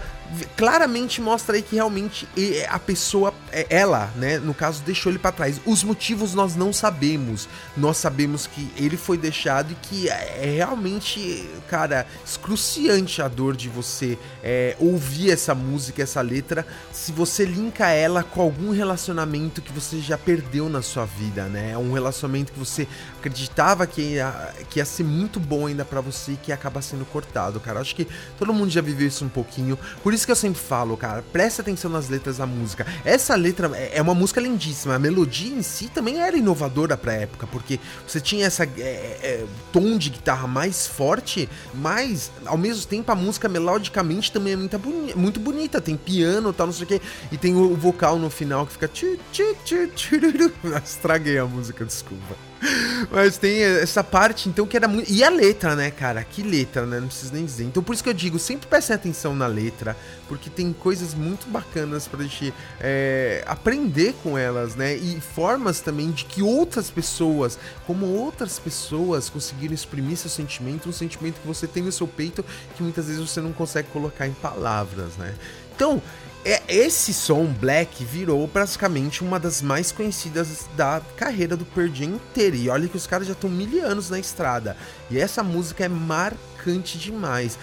claramente 0.55 1.21
mostra 1.21 1.55
aí 1.55 1.61
que 1.61 1.75
realmente 1.75 2.27
a 2.69 2.79
pessoa, 2.79 3.33
é, 3.51 3.65
ela, 3.69 4.11
né, 4.15 4.37
no 4.37 4.53
caso, 4.53 4.83
deixou 4.83 5.11
ele 5.11 5.19
para 5.19 5.31
trás. 5.31 5.59
Os 5.65 5.83
motivos 5.83 6.33
nós 6.33 6.55
não 6.55 6.73
sabemos. 6.73 7.47
Nós 7.75 7.97
sabemos 7.97 8.47
que 8.47 8.69
ele 8.75 8.97
foi 8.97 9.17
deixado 9.17 9.71
e 9.71 9.75
que 9.75 10.09
é, 10.09 10.39
é 10.43 10.55
realmente, 10.57 11.49
cara, 11.69 12.05
excruciante 12.25 13.21
a 13.21 13.27
dor 13.27 13.55
de 13.55 13.69
você 13.69 14.17
é, 14.43 14.75
ouvir 14.79 15.31
essa 15.31 15.55
música, 15.55 16.03
essa 16.03 16.21
letra, 16.21 16.65
se 16.91 17.11
você 17.11 17.45
linka 17.45 17.87
ela 17.89 18.23
com 18.23 18.41
algum 18.41 18.71
relacionamento 18.71 19.61
que 19.61 19.71
você 19.71 19.99
já 19.99 20.17
perdeu 20.17 20.69
na 20.69 20.81
sua 20.81 21.05
vida, 21.05 21.45
né? 21.45 21.71
É 21.71 21.77
um 21.77 21.93
relacionamento 21.93 22.51
que 22.51 22.59
você 22.59 22.87
acreditava 23.17 23.87
que 23.87 24.01
ia, 24.01 24.53
que 24.69 24.79
ia 24.79 24.85
ser 24.85 25.03
muito 25.03 25.39
bom 25.39 25.67
ainda 25.67 25.85
para 25.85 26.01
você 26.01 26.33
e 26.33 26.37
que 26.37 26.51
acaba 26.51 26.81
sendo 26.81 27.05
cortado, 27.05 27.59
cara. 27.59 27.79
Acho 27.79 27.95
que 27.95 28.07
todo 28.37 28.53
mundo 28.53 28.69
já 28.69 28.81
viveu 28.81 29.07
isso 29.07 29.23
um 29.23 29.29
pouquinho. 29.29 29.77
Por 30.03 30.13
isso 30.17 30.25
que 30.25 30.31
eu 30.31 30.35
sempre 30.35 30.59
falo, 30.59 30.97
cara, 30.97 31.23
presta 31.31 31.61
atenção 31.61 31.89
nas 31.89 32.09
letras 32.09 32.37
da 32.37 32.45
música. 32.45 32.85
Essa 33.05 33.35
letra 33.35 33.71
é, 33.75 33.97
é 33.97 34.01
uma 34.01 34.13
música 34.13 34.41
lindíssima. 34.41 34.95
A 34.95 34.99
melodia 34.99 35.53
em 35.53 35.61
si 35.61 35.87
também 35.87 36.19
era 36.19 36.35
inovadora 36.35 36.97
pra 36.97 37.13
época, 37.13 37.47
porque 37.47 37.79
você 38.05 38.19
tinha 38.19 38.45
essa 38.45 38.63
é, 38.63 38.67
é, 38.77 39.45
tom 39.71 39.97
de 39.97 40.09
guitarra 40.09 40.47
mais 40.47 40.87
forte, 40.87 41.47
mas 41.73 42.31
ao 42.45 42.57
mesmo 42.57 42.85
tempo 42.85 43.11
a 43.11 43.15
música 43.15 43.47
melodicamente 43.47 44.31
também 44.31 44.53
é 44.53 44.55
muito, 44.55 44.77
boni 44.79 45.13
muito 45.15 45.39
bonita. 45.39 45.79
Tem 45.79 45.95
piano 45.95 46.51
tal, 46.51 46.67
não 46.67 46.73
sei 46.73 46.83
o 46.83 46.87
que. 46.87 47.01
E 47.31 47.37
tem 47.37 47.55
o 47.55 47.75
vocal 47.75 48.17
no 48.17 48.29
final 48.29 48.65
que 48.65 48.73
fica. 48.73 48.89
Estraguei 50.83 51.37
a 51.37 51.45
música, 51.45 51.85
desculpa. 51.85 52.46
Mas 53.11 53.37
tem 53.37 53.61
essa 53.61 54.03
parte, 54.03 54.49
então, 54.49 54.65
que 54.65 54.75
era 54.75 54.87
muito. 54.87 55.11
E 55.11 55.23
a 55.23 55.29
letra, 55.29 55.75
né, 55.75 55.91
cara? 55.91 56.23
Que 56.23 56.41
letra, 56.41 56.85
né? 56.85 56.99
Não 56.99 57.07
preciso 57.07 57.33
nem 57.33 57.45
dizer. 57.45 57.65
Então, 57.65 57.83
por 57.83 57.93
isso 57.93 58.03
que 58.03 58.09
eu 58.09 58.13
digo, 58.13 58.39
sempre 58.39 58.67
prestem 58.67 58.95
atenção 58.95 59.35
na 59.35 59.47
letra, 59.47 59.95
porque 60.27 60.49
tem 60.49 60.73
coisas 60.73 61.13
muito 61.13 61.47
bacanas 61.49 62.07
pra 62.07 62.23
gente 62.23 62.53
é, 62.79 63.43
aprender 63.45 64.15
com 64.23 64.37
elas, 64.37 64.75
né? 64.75 64.95
E 64.95 65.19
formas 65.21 65.79
também 65.79 66.11
de 66.11 66.25
que 66.25 66.41
outras 66.41 66.89
pessoas, 66.89 67.57
como 67.85 68.05
outras 68.05 68.59
pessoas, 68.59 69.29
conseguiram 69.29 69.73
exprimir 69.73 70.17
seu 70.17 70.29
sentimento, 70.29 70.89
um 70.89 70.93
sentimento 70.93 71.39
que 71.39 71.47
você 71.47 71.67
tem 71.67 71.83
no 71.83 71.91
seu 71.91 72.07
peito 72.07 72.43
que 72.75 72.83
muitas 72.83 73.07
vezes 73.07 73.21
você 73.21 73.41
não 73.41 73.53
consegue 73.53 73.89
colocar 73.89 74.27
em 74.27 74.33
palavras, 74.33 75.15
né? 75.17 75.33
Então, 75.75 76.01
é, 76.45 76.61
esse 76.69 77.13
som 77.13 77.45
Black 77.45 78.03
virou 78.05 78.47
praticamente 78.47 79.21
uma 79.21 79.39
das 79.39 79.61
mais 79.61 79.91
conhecidas 79.91 80.65
da 80.77 81.01
carreira 81.17 81.57
do 81.57 81.65
Pearl 81.65 81.91
inteira. 82.01 82.55
E 82.55 82.69
olha 82.69 82.87
que 82.87 82.95
os 82.95 83.05
caras 83.05 83.27
já 83.27 83.33
estão 83.33 83.49
mil 83.49 83.85
anos 83.85 84.09
na 84.09 84.17
estrada. 84.17 84.77
E 85.09 85.19
essa 85.19 85.43
música 85.43 85.83
é 85.83 85.89
marcante 85.89 86.97
demais. 86.97 87.59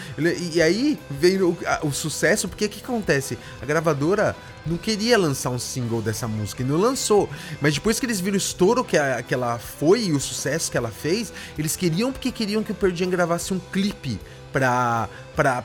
E, 0.53 0.61
aí 0.61 0.99
veio 1.11 1.57
o, 1.83 1.89
o 1.89 1.93
sucesso, 1.93 2.47
porque 2.47 2.66
o 2.66 2.68
que 2.68 2.85
acontece? 2.85 3.39
A 3.62 3.64
gravadora 3.64 4.37
não 4.66 4.77
queria 4.77 5.16
lançar 5.16 5.51
um 5.51 5.59
single 5.59 6.03
dessa 6.03 6.29
música 6.29 6.62
e 6.62 6.66
não 6.66 6.77
lançou. 6.77 7.29
Mas 7.61 7.75
depois 7.75 7.99
que 7.99 8.07
eles 8.07 8.20
viram 8.20 8.35
o 8.35 8.39
estouro 8.39 8.85
que, 8.85 8.99
a, 8.99 9.22
que 9.22 9.33
ela 9.33 9.59
foi 9.59 10.05
e 10.05 10.12
o 10.12 10.20
sucesso 10.20 10.70
que 10.70 10.77
ela 10.77 10.91
fez, 10.91 11.33
eles 11.59 11.75
queriam 11.75 12.12
porque 12.12 12.31
queriam 12.31 12.62
que 12.62 12.72
o 12.72 12.75
Pearl 12.75 12.95
gravasse 13.09 13.55
um 13.55 13.59
clipe 13.59 14.20
pra 14.53 15.09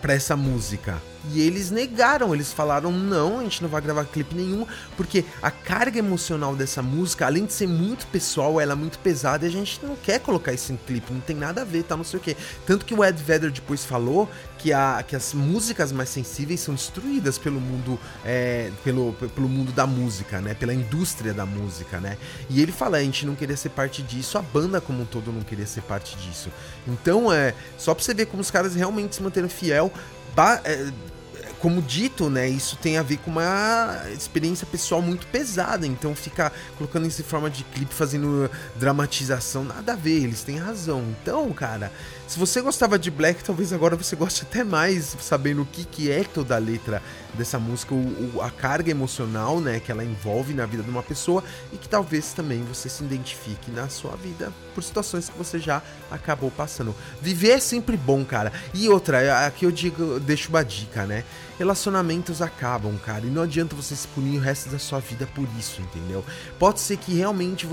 essa 0.07 0.35
música. 0.35 1.08
E 1.31 1.41
eles 1.41 1.69
negaram, 1.69 2.33
eles 2.33 2.53
falaram: 2.53 2.91
não, 2.91 3.39
a 3.39 3.43
gente 3.43 3.61
não 3.61 3.69
vai 3.69 3.81
gravar 3.81 4.05
clipe 4.05 4.35
nenhum, 4.35 4.65
porque 4.95 5.25
a 5.41 5.51
carga 5.51 5.99
emocional 5.99 6.55
dessa 6.55 6.81
música, 6.81 7.25
além 7.25 7.45
de 7.45 7.53
ser 7.53 7.67
muito 7.67 8.07
pessoal, 8.07 8.59
ela 8.59 8.73
é 8.73 8.75
muito 8.75 8.97
pesada 8.99 9.45
e 9.45 9.49
a 9.49 9.51
gente 9.51 9.79
não 9.83 9.95
quer 9.95 10.19
colocar 10.19 10.53
isso 10.53 10.71
em 10.71 10.77
clipe, 10.77 11.11
não 11.11 11.19
tem 11.19 11.35
nada 11.35 11.61
a 11.61 11.65
ver, 11.65 11.83
tá? 11.83 11.97
Não 11.97 12.03
sei 12.03 12.19
o 12.19 12.23
que. 12.23 12.37
Tanto 12.65 12.85
que 12.85 12.93
o 12.93 13.03
Ed 13.03 13.21
Vedder 13.21 13.51
depois 13.51 13.83
falou 13.83 14.29
que, 14.57 14.71
a, 14.71 15.03
que 15.05 15.15
as 15.15 15.33
músicas 15.33 15.91
mais 15.91 16.09
sensíveis 16.09 16.59
são 16.59 16.73
destruídas 16.73 17.37
pelo 17.37 17.59
mundo, 17.59 17.99
é, 18.25 18.71
pelo, 18.83 19.13
pelo 19.13 19.49
mundo 19.49 19.71
da 19.71 19.85
música, 19.85 20.39
né? 20.39 20.53
Pela 20.53 20.73
indústria 20.73 21.33
da 21.33 21.45
música, 21.45 21.99
né? 21.99 22.17
E 22.49 22.61
ele 22.61 22.71
fala: 22.71 22.97
a 22.97 23.03
gente 23.03 23.25
não 23.25 23.35
queria 23.35 23.57
ser 23.57 23.69
parte 23.69 24.01
disso, 24.01 24.37
a 24.37 24.41
banda 24.41 24.79
como 24.79 25.01
um 25.01 25.05
todo 25.05 25.31
não 25.31 25.41
queria 25.41 25.67
ser 25.67 25.81
parte 25.81 26.15
disso. 26.17 26.49
Então, 26.87 27.31
é 27.31 27.53
só 27.77 27.93
pra 27.93 28.03
você 28.03 28.13
ver 28.13 28.27
como 28.27 28.41
os 28.41 28.49
caras 28.49 28.73
realmente 28.75 29.15
se 29.15 29.23
manteram 29.23 29.49
fiel. 29.49 29.91
É, 30.63 30.91
como 31.59 31.81
dito, 31.81 32.29
né, 32.29 32.47
isso 32.47 32.77
tem 32.77 32.97
a 32.97 33.03
ver 33.03 33.17
com 33.17 33.31
uma 33.31 34.03
experiência 34.13 34.65
pessoal 34.65 35.01
muito 35.01 35.27
pesada, 35.27 35.85
então 35.85 36.15
ficar 36.15 36.53
colocando 36.77 37.05
isso 37.05 37.21
em 37.21 37.25
forma 37.25 37.49
de 37.49 37.65
clipe, 37.65 37.93
fazendo 37.93 38.49
dramatização, 38.77 39.65
nada 39.65 39.93
a 39.93 39.95
ver, 39.95 40.23
eles 40.23 40.41
têm 40.41 40.57
razão. 40.57 41.03
Então, 41.21 41.51
cara, 41.51 41.91
se 42.29 42.37
você 42.37 42.61
gostava 42.61 42.99
de 42.99 43.09
Black, 43.09 43.43
talvez 43.43 43.73
agora 43.73 43.95
você 43.95 44.15
goste 44.15 44.43
até 44.43 44.63
mais, 44.63 45.17
sabendo 45.19 45.63
o 45.63 45.65
que, 45.65 45.83
que 45.83 46.11
é 46.11 46.23
toda 46.23 46.55
a 46.55 46.59
letra 46.59 47.01
dessa 47.33 47.57
música, 47.57 47.95
o, 47.95 48.35
o, 48.35 48.41
a 48.43 48.51
carga 48.51 48.91
emocional, 48.91 49.59
né, 49.59 49.79
que 49.79 49.91
ela 49.91 50.05
envolve 50.05 50.53
na 50.53 50.67
vida 50.67 50.83
de 50.83 50.89
uma 50.91 51.01
pessoa 51.01 51.43
e 51.73 51.77
que 51.77 51.89
talvez 51.89 52.31
também 52.31 52.63
você 52.63 52.87
se 52.87 53.03
identifique 53.03 53.71
na 53.71 53.89
sua 53.89 54.15
vida 54.15 54.53
por 54.75 54.83
situações 54.83 55.27
que 55.27 55.35
você 55.39 55.57
já 55.57 55.81
acabou 56.11 56.51
passando. 56.51 56.93
Viver 57.19 57.53
é 57.53 57.59
sempre 57.59 57.97
bom, 57.97 58.23
cara. 58.23 58.53
E 58.75 58.87
outra, 58.87 59.47
aqui 59.47 59.65
eu 59.65 59.71
digo, 59.71 60.19
deixo 60.19 60.49
uma 60.49 60.63
dica, 60.63 61.07
né? 61.07 61.23
Relacionamentos 61.57 62.43
acabam, 62.43 62.95
cara, 62.99 63.25
e 63.25 63.29
não 63.31 63.41
adianta 63.41 63.75
você 63.75 63.95
se 63.95 64.07
punir 64.07 64.37
o 64.37 64.41
resto 64.41 64.69
da 64.69 64.77
sua 64.77 64.99
vida 64.99 65.27
por 65.33 65.47
isso, 65.57 65.81
entendeu? 65.81 66.23
Pode 66.59 66.79
ser 66.79 66.97
que 66.97 67.11
realmente 67.15 67.65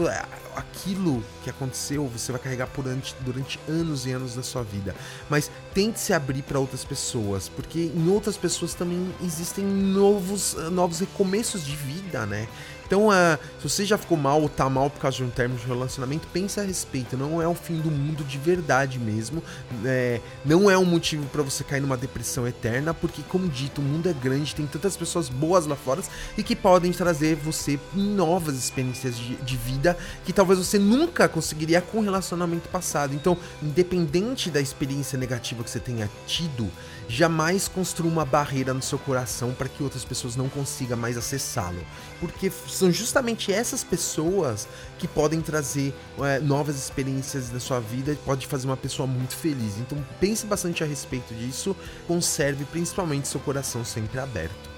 aquilo 0.57 1.23
que 1.45 1.51
aconteceu 1.51 2.09
você 2.09 2.33
vai 2.33 2.41
carregar 2.41 2.69
durante, 2.75 3.15
durante 3.21 3.61
anos 3.69 4.07
e 4.07 4.13
anos 4.13 4.35
da 4.35 4.43
sua 4.43 4.63
vida. 4.63 4.97
Mas 5.29 5.51
tente 5.75 6.01
se 6.01 6.13
abrir 6.13 6.43
para 6.43 6.59
outras 6.59 6.85
pessoas, 6.85 7.49
porque 7.49 7.93
em 7.95 8.09
outras 8.09 8.37
pessoas 8.37 8.75
também 8.75 9.15
existem 9.23 9.65
novos, 9.65 10.55
novos 10.73 11.01
recomeços 11.01 11.65
de 11.65 11.77
vida, 11.77 12.25
né? 12.25 12.49
Então, 12.87 13.09
uh, 13.09 13.39
se 13.59 13.69
você 13.69 13.85
já 13.85 13.99
ficou 13.99 14.17
mal 14.17 14.41
ou 14.41 14.49
tá 14.49 14.71
mal 14.71 14.89
por 14.89 15.01
causa 15.01 15.17
de 15.17 15.25
um 15.25 15.31
término 15.31 15.61
de 15.61 15.67
relacionamento, 15.67 16.27
pense 16.33 16.61
a 16.61 16.63
respeito. 16.63 17.17
Não 17.17 17.43
é 17.43 17.49
o 17.49 17.55
fim 17.55 17.81
do 17.81 17.91
mundo 17.91 18.23
de 18.25 18.39
verdade 18.39 18.99
mesmo. 18.99 19.43
É, 19.85 20.21
não 20.45 20.71
é 20.71 20.79
um 20.79 20.85
motivo 20.85 21.27
para 21.27 21.43
você 21.43 21.65
cair 21.65 21.81
numa 21.81 21.97
depressão 21.97 22.47
eterna, 22.47 22.95
porque, 22.95 23.23
como 23.29 23.49
dito, 23.49 23.81
o 23.81 23.85
mundo 23.85 24.09
é 24.09 24.13
grande, 24.13 24.55
tem 24.55 24.67
tantas 24.67 24.97
pessoas 24.97 25.29
boas 25.29 25.67
lá 25.67 25.75
fora 25.75 25.97
e 26.37 26.43
que 26.43 26.55
podem 26.55 26.93
trazer 26.93 27.35
você 27.37 27.79
novas 27.95 28.55
experiências 28.57 29.17
de, 29.17 29.37
de 29.37 29.57
vida 29.57 29.97
que 30.25 30.33
talvez 30.33 30.59
você 30.59 30.79
nunca 30.79 31.29
conseguiria 31.29 31.81
com 31.81 31.99
o 31.99 32.03
relacionamento 32.03 32.69
passado. 32.69 33.15
Então, 33.15 33.37
independente 33.63 34.51
da 34.51 34.61
experiência 34.61 35.19
negativa 35.19 35.65
que 35.65 35.71
você 35.71 35.81
tenha 35.81 36.11
tido, 36.27 36.71
jamais 37.09 37.69
construa 37.69 38.11
uma 38.11 38.25
barreira 38.25 38.75
no 38.75 38.83
seu 38.83 38.99
coração 38.99 39.53
para 39.53 39.69
que 39.69 39.83
outras 39.83 40.05
pessoas 40.05 40.37
não 40.37 40.49
consigam 40.49 40.97
mais 40.97 41.17
acessá-lo. 41.17 41.85
Porque 42.21 42.51
são 42.51 42.91
justamente 42.91 43.53
essas 43.53 43.85
pessoas 43.85 44.67
que 44.99 45.07
podem 45.07 45.41
trazer 45.41 45.95
é, 46.21 46.41
novas 46.41 46.77
experiências 46.77 47.49
da 47.49 47.61
sua 47.61 47.81
vida 47.81 48.13
e 48.13 48.17
pode 48.17 48.47
fazer 48.47 48.67
uma 48.67 48.77
pessoa 48.77 49.07
muito 49.07 49.35
feliz. 49.35 49.79
Então 49.79 50.05
pense 50.19 50.47
bastante 50.47 50.83
a 50.83 50.87
respeito 50.87 51.35
disso, 51.35 51.77
conserve 52.07 52.65
principalmente 52.65 53.29
seu 53.29 53.41
coração 53.41 53.85
sempre 53.85 54.19
aberto. 54.19 54.77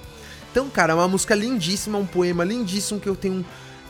Então, 0.51 0.69
cara, 0.71 0.93
é 0.93 0.97
uma 0.97 1.09
música 1.09 1.35
lindíssima, 1.35 1.99
um 1.99 2.07
poema 2.07 2.43
lindíssimo 2.43 2.99
que 2.99 3.09
eu 3.09 3.15
tenho 3.15 3.45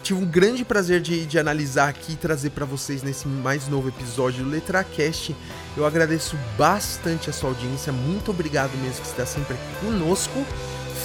tive 0.09 0.25
um 0.25 0.27
grande 0.27 0.65
prazer 0.65 1.03
de, 1.03 1.27
de 1.27 1.39
analisar 1.39 1.91
aqui 1.91 2.13
e 2.13 2.17
trazer 2.17 2.51
para 2.51 2.65
vocês 2.65 3.03
nesse 3.03 3.29
mais 3.29 3.69
novo 3.69 3.89
episódio 3.89 4.43
do 4.43 4.49
LetraCast. 4.49 5.37
Eu 5.77 5.85
agradeço 5.85 6.35
bastante 6.57 7.29
a 7.29 7.33
sua 7.33 7.51
audiência, 7.51 7.93
muito 7.93 8.31
obrigado 8.31 8.75
mesmo 8.79 9.03
que 9.03 9.09
está 9.09 9.27
sempre 9.27 9.55
aqui 9.55 9.87
conosco. 9.87 10.47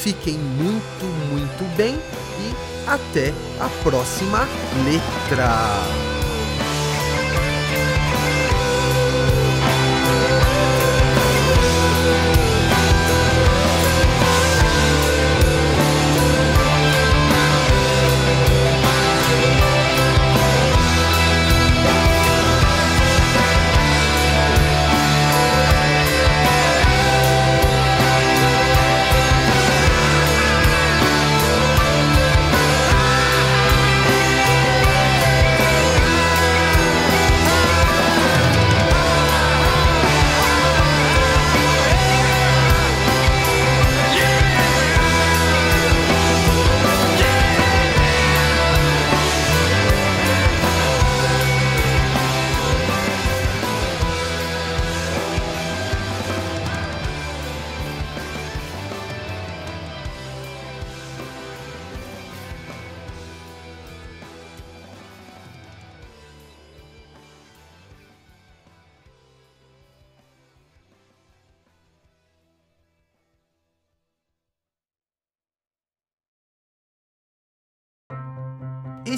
Fiquem 0.02 0.36
muito, 0.36 1.06
muito 1.30 1.76
bem 1.76 1.96
e 1.96 2.90
até 2.90 3.34
a 3.60 3.70
próxima 3.84 4.48
letra. 4.86 6.23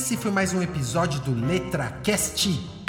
Esse 0.05 0.17
foi 0.17 0.29
mais 0.29 0.53
um 0.53 0.61
episódio 0.61 1.19
do 1.21 1.33
LetraCast. 1.33 2.84